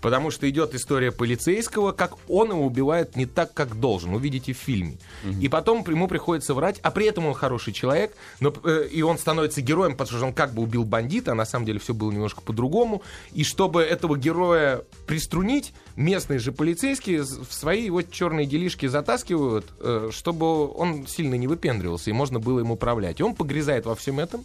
Потому 0.00 0.30
что 0.30 0.48
идет 0.48 0.74
история 0.74 1.12
полицейского, 1.12 1.92
как 1.92 2.14
он 2.28 2.50
его 2.50 2.64
убивает 2.64 3.16
не 3.16 3.26
так, 3.26 3.54
как 3.54 3.78
должен. 3.78 4.14
Увидите 4.14 4.52
в 4.52 4.56
фильме. 4.56 4.98
И 5.40 5.48
потом 5.48 5.84
ему 5.88 6.08
приходится 6.08 6.54
врать, 6.54 6.78
а 6.82 6.90
при 6.90 7.06
этом 7.06 7.26
он 7.26 7.34
хороший 7.34 7.72
человек, 7.72 8.14
но, 8.40 8.52
э, 8.64 8.88
и 8.90 9.02
он 9.02 9.18
становится 9.18 9.60
героем, 9.60 9.96
потому 9.96 10.18
что 10.18 10.26
он 10.26 10.32
как 10.32 10.54
бы 10.54 10.62
убил 10.62 10.84
бандита, 10.84 11.32
а 11.32 11.34
на 11.34 11.44
самом 11.44 11.66
деле 11.66 11.78
все 11.78 11.94
было 11.94 12.10
немножко 12.10 12.40
по-другому. 12.40 13.02
И 13.32 13.44
чтобы 13.44 13.82
этого 13.82 14.16
героя 14.16 14.82
приструнить, 15.06 15.72
местные 15.96 16.38
же 16.38 16.52
полицейские 16.52 17.22
в 17.22 17.48
свои 17.50 17.84
его 17.84 18.02
черные 18.02 18.46
делишки 18.46 18.86
затаскивают, 18.86 19.66
э, 19.80 20.10
чтобы 20.12 20.72
он 20.72 21.06
сильно 21.06 21.34
не 21.34 21.46
выпендривался, 21.46 22.10
и 22.10 22.12
можно 22.12 22.38
было 22.38 22.60
им 22.60 22.70
управлять. 22.70 23.20
И 23.20 23.22
он 23.22 23.34
погрязает 23.34 23.86
во 23.86 23.94
всем 23.94 24.20
этом. 24.20 24.44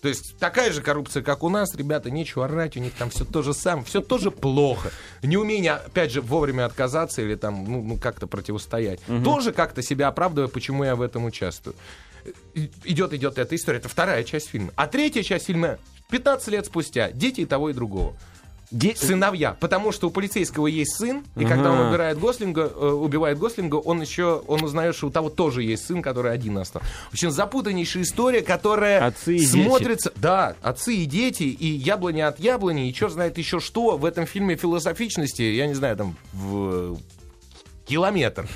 То 0.00 0.08
есть 0.08 0.38
такая 0.38 0.72
же 0.72 0.80
коррупция, 0.80 1.22
как 1.22 1.42
у 1.42 1.48
нас, 1.48 1.74
ребята, 1.74 2.10
нечего 2.10 2.44
орать, 2.44 2.76
у 2.76 2.80
них 2.80 2.92
там 2.92 3.10
все 3.10 3.24
то 3.24 3.42
же 3.42 3.52
самое, 3.52 3.84
все 3.84 4.00
тоже 4.00 4.30
плохо. 4.30 4.57
Неумение, 5.22 5.72
опять 5.72 6.12
же, 6.12 6.20
вовремя 6.20 6.66
отказаться 6.66 7.22
или 7.22 7.34
там, 7.34 7.64
ну, 7.64 7.82
ну, 7.82 7.98
как-то 7.98 8.26
противостоять. 8.26 9.00
Тоже 9.24 9.52
как-то 9.52 9.82
себя 9.82 10.08
оправдывая, 10.08 10.48
почему 10.48 10.84
я 10.84 10.96
в 10.96 11.02
этом 11.02 11.24
участвую. 11.24 11.74
Идет, 12.84 13.12
идет 13.12 13.38
эта 13.38 13.54
история. 13.54 13.78
Это 13.78 13.88
вторая 13.88 14.24
часть 14.24 14.48
фильма. 14.48 14.72
А 14.76 14.86
третья 14.86 15.22
часть 15.22 15.46
фильма 15.46 15.78
15 16.10 16.48
лет 16.48 16.66
спустя. 16.66 17.10
Дети 17.10 17.42
и 17.42 17.46
того, 17.46 17.70
и 17.70 17.72
другого. 17.72 18.16
Де- 18.70 18.94
Сыновья. 18.94 19.56
Потому 19.60 19.92
что 19.92 20.08
у 20.08 20.10
полицейского 20.10 20.66
есть 20.66 20.96
сын, 20.96 21.24
и 21.36 21.44
когда 21.46 21.70
он 21.72 21.78
Ага. 21.80 21.88
убирает 21.90 22.18
Гослинга, 22.18 22.70
э, 22.74 22.86
убивает 22.86 23.38
Гослинга, 23.38 23.76
он 23.76 24.02
еще 24.02 24.42
он 24.46 24.62
узнает, 24.62 24.94
что 24.94 25.06
у 25.06 25.10
того 25.10 25.30
тоже 25.30 25.62
есть 25.62 25.86
сын, 25.86 26.02
который 26.02 26.32
один 26.32 26.58
остался. 26.58 26.86
В 27.08 27.14
общем, 27.14 27.30
запутаннейшая 27.30 28.02
история, 28.02 28.42
которая 28.42 29.06
Отцы 29.06 29.36
и 29.36 29.40
дети. 29.40 29.50
смотрится. 29.64 30.12
Да, 30.16 30.54
отцы 30.60 30.94
и 30.96 31.06
дети, 31.06 31.44
и 31.44 31.66
яблони 31.66 32.20
от 32.20 32.40
яблони, 32.40 32.88
и 32.90 32.92
черт 32.94 33.12
знает 33.12 33.38
еще 33.38 33.58
что. 33.58 33.96
В 33.96 34.04
этом 34.04 34.26
фильме 34.26 34.56
философичности, 34.56 35.40
я 35.42 35.66
не 35.66 35.74
знаю, 35.74 35.96
там 35.96 36.16
в 36.34 36.98
километр. 37.86 38.46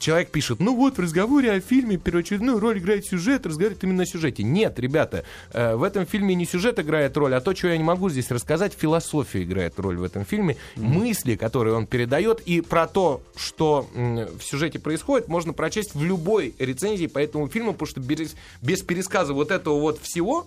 Человек 0.00 0.30
пишет, 0.30 0.60
ну 0.60 0.74
вот 0.74 0.96
в 0.96 1.00
разговоре 1.00 1.52
о 1.52 1.60
фильме 1.60 1.98
первоочередную 1.98 2.58
роль 2.58 2.78
играет 2.78 3.04
сюжет, 3.04 3.44
разговаривает 3.44 3.84
именно 3.84 4.04
о 4.04 4.06
сюжете. 4.06 4.42
Нет, 4.42 4.78
ребята, 4.78 5.24
э, 5.52 5.76
в 5.76 5.82
этом 5.82 6.06
фильме 6.06 6.34
не 6.34 6.46
сюжет 6.46 6.78
играет 6.80 7.14
роль, 7.18 7.34
а 7.34 7.40
то, 7.42 7.54
что 7.54 7.68
я 7.68 7.76
не 7.76 7.84
могу 7.84 8.08
здесь 8.08 8.30
рассказать, 8.30 8.72
философия 8.72 9.42
играет 9.42 9.78
роль 9.78 9.98
в 9.98 10.02
этом 10.02 10.24
фильме, 10.24 10.56
мысли, 10.76 11.36
которые 11.36 11.74
он 11.74 11.86
передает, 11.86 12.40
и 12.40 12.62
про 12.62 12.86
то, 12.86 13.20
что 13.36 13.90
м, 13.94 14.26
в 14.38 14.42
сюжете 14.42 14.78
происходит, 14.78 15.28
можно 15.28 15.52
прочесть 15.52 15.94
в 15.94 16.02
любой 16.02 16.54
рецензии 16.58 17.06
по 17.06 17.18
этому 17.18 17.48
фильму, 17.48 17.74
потому 17.74 17.86
что 17.86 18.00
без, 18.00 18.34
без 18.62 18.80
пересказа 18.80 19.34
вот 19.34 19.50
этого 19.50 19.78
вот 19.78 20.00
всего 20.00 20.46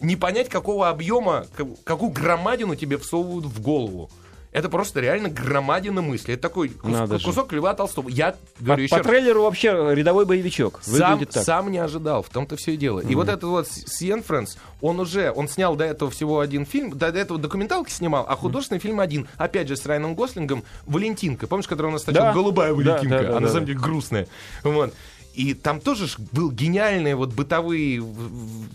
не 0.00 0.16
понять, 0.16 0.48
какого 0.48 0.88
объема, 0.88 1.46
как- 1.54 1.84
какую 1.84 2.10
громадину 2.10 2.74
тебе 2.74 2.96
всовывают 2.96 3.44
в 3.44 3.60
голову. 3.60 4.10
Это 4.54 4.68
просто 4.68 5.00
реально 5.00 5.28
громадина 5.30 6.00
мысли. 6.00 6.34
Это 6.34 6.42
такой 6.42 6.68
кус- 6.68 6.92
Надо 6.92 7.18
же. 7.18 7.24
кусок 7.26 7.52
Льва 7.52 7.74
Толстого. 7.74 8.08
Я 8.08 8.36
говорю 8.60 8.84
еще 8.84 8.90
по 8.92 8.98
раз, 8.98 9.06
трейлеру 9.06 9.42
вообще 9.42 9.70
рядовой 9.94 10.26
боевичок. 10.26 10.78
сам, 10.80 11.18
так. 11.26 11.42
сам 11.44 11.72
не 11.72 11.78
ожидал, 11.78 12.22
в 12.22 12.28
том-то 12.28 12.54
все 12.56 12.74
и 12.74 12.76
дело. 12.76 13.00
И 13.00 13.16
вот 13.16 13.28
этот 13.28 13.42
вот 13.42 13.66
Сиен 13.68 14.22
Фрэнс, 14.22 14.56
он 14.80 15.00
уже, 15.00 15.32
он 15.32 15.48
снял 15.48 15.74
до 15.74 15.84
этого 15.84 16.08
всего 16.12 16.38
один 16.38 16.66
фильм, 16.66 16.96
до, 16.96 17.08
этого 17.08 17.40
документалки 17.40 17.90
снимал, 17.90 18.26
а 18.28 18.36
художественный 18.36 18.78
фильм 18.78 19.00
один, 19.00 19.26
опять 19.38 19.66
же, 19.66 19.76
с 19.76 19.84
Райаном 19.86 20.14
Гослингом, 20.14 20.62
«Валентинка». 20.86 21.48
Помнишь, 21.48 21.66
который 21.66 21.88
у 21.88 21.90
нас 21.90 22.04
сначала 22.04 22.28
Да. 22.28 22.32
голубая 22.32 22.68
Да, 22.68 22.74
Валентинка, 22.76 23.08
да, 23.08 23.22
да, 23.24 23.36
а 23.36 23.40
на 23.40 23.46
да. 23.48 23.52
самом 23.52 23.66
деле 23.66 23.78
грустная. 23.80 24.28
Вот. 24.62 24.94
И 25.34 25.54
там 25.54 25.80
тоже 25.80 26.06
был 26.32 26.50
гениальные 26.50 27.16
вот 27.16 27.32
бытовые 27.32 28.02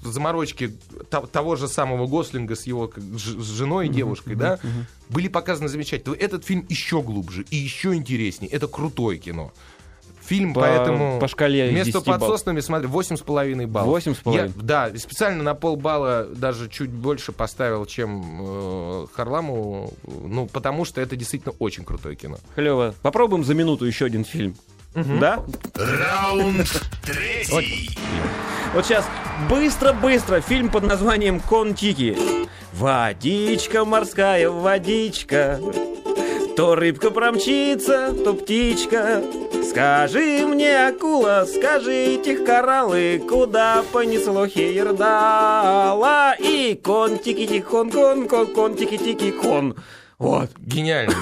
заморочки 0.03 0.75
то- 1.09 1.25
того 1.27 1.55
же 1.55 1.67
самого 1.67 2.05
Гослинга 2.07 2.55
с 2.55 2.63
его 2.67 2.91
с 2.97 3.19
женой 3.21 3.87
и 3.87 3.89
девушкой, 3.89 4.35
да, 4.35 4.59
были 5.09 5.27
показаны 5.27 5.69
замечательно. 5.69 6.15
Этот 6.15 6.45
фильм 6.45 6.65
еще 6.69 7.01
глубже 7.01 7.45
и 7.49 7.55
еще 7.55 7.93
интереснее. 7.95 8.51
Это 8.51 8.67
крутое 8.67 9.17
кино. 9.19 9.51
Фильм, 10.25 10.53
По- 10.53 10.61
поэтому... 10.61 11.19
по 11.19 11.27
шкале 11.27 11.71
Между 11.71 11.93
10 11.93 12.05
баллов. 12.05 12.19
подсоснами, 12.21 12.59
смотри, 12.59 12.87
8,5 12.87 13.65
баллов. 13.65 14.05
8,5? 14.05 14.35
Я- 14.35 14.51
Да, 14.61 14.91
специально 14.95 15.41
на 15.41 15.55
полбалла 15.55 16.25
даже 16.35 16.69
чуть 16.69 16.91
больше 16.91 17.31
поставил, 17.31 17.87
чем 17.87 18.21
э, 18.41 19.05
Харламову, 19.13 19.91
ну, 20.05 20.45
потому 20.45 20.85
что 20.85 21.01
это 21.01 21.15
действительно 21.15 21.55
очень 21.57 21.83
крутое 21.83 22.15
кино. 22.15 22.37
Клево. 22.53 22.93
Попробуем 23.01 23.43
за 23.43 23.55
минуту 23.55 23.85
еще 23.85 24.05
один 24.05 24.23
фильм. 24.23 24.55
Да? 24.95 25.43
Раунд 25.75 26.67
третий. 27.03 27.89
Вот 28.73 28.85
сейчас 28.85 29.05
быстро-быстро 29.49 30.41
фильм 30.41 30.69
под 30.69 30.83
названием 30.83 31.39
Контики. 31.39 32.17
Водичка 32.73 33.85
морская, 33.85 34.49
водичка. 34.49 35.59
То 36.55 36.75
рыбка 36.75 37.09
промчится, 37.11 38.13
то 38.13 38.33
птичка. 38.33 39.23
Скажи 39.69 40.45
мне, 40.45 40.87
акула, 40.87 41.45
скажите, 41.47 42.37
кораллы, 42.37 43.21
куда 43.29 43.83
понесло 43.91 44.47
хейердала? 44.47 46.33
И 46.39 46.79
контики-тихон, 46.83 47.91
кон, 47.91 48.27
кон, 48.27 48.47
контики-тики-кон. 48.47 49.75
Вот. 50.19 50.51
Гениально. 50.59 51.13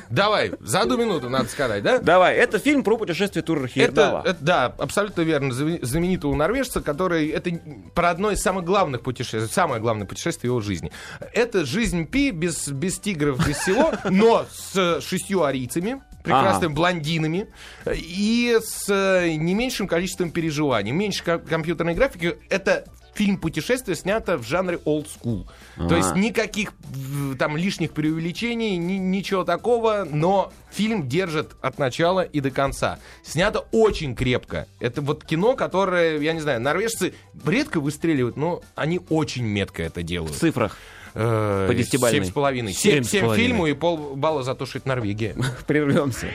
Давай, 0.10 0.52
за 0.60 0.80
одну 0.80 0.96
минуту 0.96 1.28
надо 1.28 1.48
сказать, 1.50 1.82
да? 1.82 1.98
Давай, 1.98 2.34
это 2.36 2.58
фильм 2.58 2.82
про 2.82 2.96
путешествие 2.96 3.42
тура 3.42 3.60
Это, 3.60 3.68
Хейердала. 3.68 4.36
да, 4.40 4.66
абсолютно 4.78 5.20
верно. 5.20 5.52
Знамен- 5.52 5.84
Знаменитого 5.84 6.34
норвежца, 6.34 6.80
который... 6.80 7.28
Это 7.28 7.50
про 7.94 8.08
одно 8.08 8.30
из 8.30 8.40
самых 8.40 8.64
главных 8.64 9.02
путешествий, 9.02 9.48
самое 9.52 9.82
главное 9.82 10.06
путешествие 10.06 10.48
его 10.48 10.62
жизни. 10.62 10.90
Это 11.34 11.66
жизнь 11.66 12.06
Пи 12.06 12.30
без, 12.30 12.68
без 12.68 12.98
тигров, 12.98 13.46
без 13.46 13.58
всего, 13.58 13.92
но 14.08 14.46
с 14.50 15.00
шестью 15.02 15.42
арийцами, 15.44 16.02
прекрасными 16.24 16.66
Ага. 16.72 16.74
блондинами 16.74 17.48
и 17.86 18.58
с 18.64 18.86
э, 18.88 19.34
не 19.34 19.52
меньшим 19.54 19.86
количеством 19.86 20.30
переживаний. 20.30 20.92
Меньше 20.92 21.22
ко- 21.22 21.38
компьютерной 21.38 21.94
графики. 21.94 22.38
Это 22.48 22.84
фильм 23.14 23.36
путешествия 23.36 23.94
снято 23.94 24.38
в 24.38 24.42
жанре 24.46 24.78
old 24.84 25.06
school. 25.06 25.46
То 25.76 25.96
есть 25.96 26.14
никаких 26.14 26.72
в, 26.82 27.36
там 27.36 27.56
лишних 27.56 27.92
преувеличений, 27.92 28.76
ни- 28.76 28.94
ничего 28.98 29.44
такого, 29.44 30.06
но 30.10 30.52
фильм 30.70 31.08
держит 31.08 31.52
от 31.60 31.78
начала 31.78 32.20
и 32.22 32.40
до 32.40 32.50
конца. 32.50 32.98
Снято 33.22 33.64
очень 33.72 34.14
крепко. 34.14 34.66
Это 34.80 35.02
вот 35.02 35.24
кино, 35.24 35.54
которое, 35.56 36.18
я 36.20 36.32
не 36.32 36.40
знаю, 36.40 36.60
норвежцы 36.60 37.14
редко 37.46 37.80
выстреливают, 37.80 38.36
но 38.36 38.62
они 38.74 39.00
очень 39.10 39.44
метко 39.44 39.82
это 39.82 40.00
В 40.00 40.04
делают. 40.04 40.34
цифрах. 40.36 40.76
Э, 41.14 41.66
по 41.68 41.74
десятибалльной. 41.74 42.20
Семь 42.20 42.30
с 42.30 42.32
половиной. 42.32 42.72
Семь 42.72 43.04
фильму 43.04 43.66
и 43.66 43.74
полбалла 43.74 44.42
за 44.42 44.54
то, 44.54 44.64
что 44.64 44.78
это 44.78 44.88
Норвегия. 44.88 45.36
Прервемся. 45.66 46.28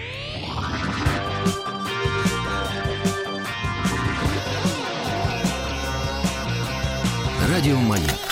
Радиомаяк. 7.56 8.18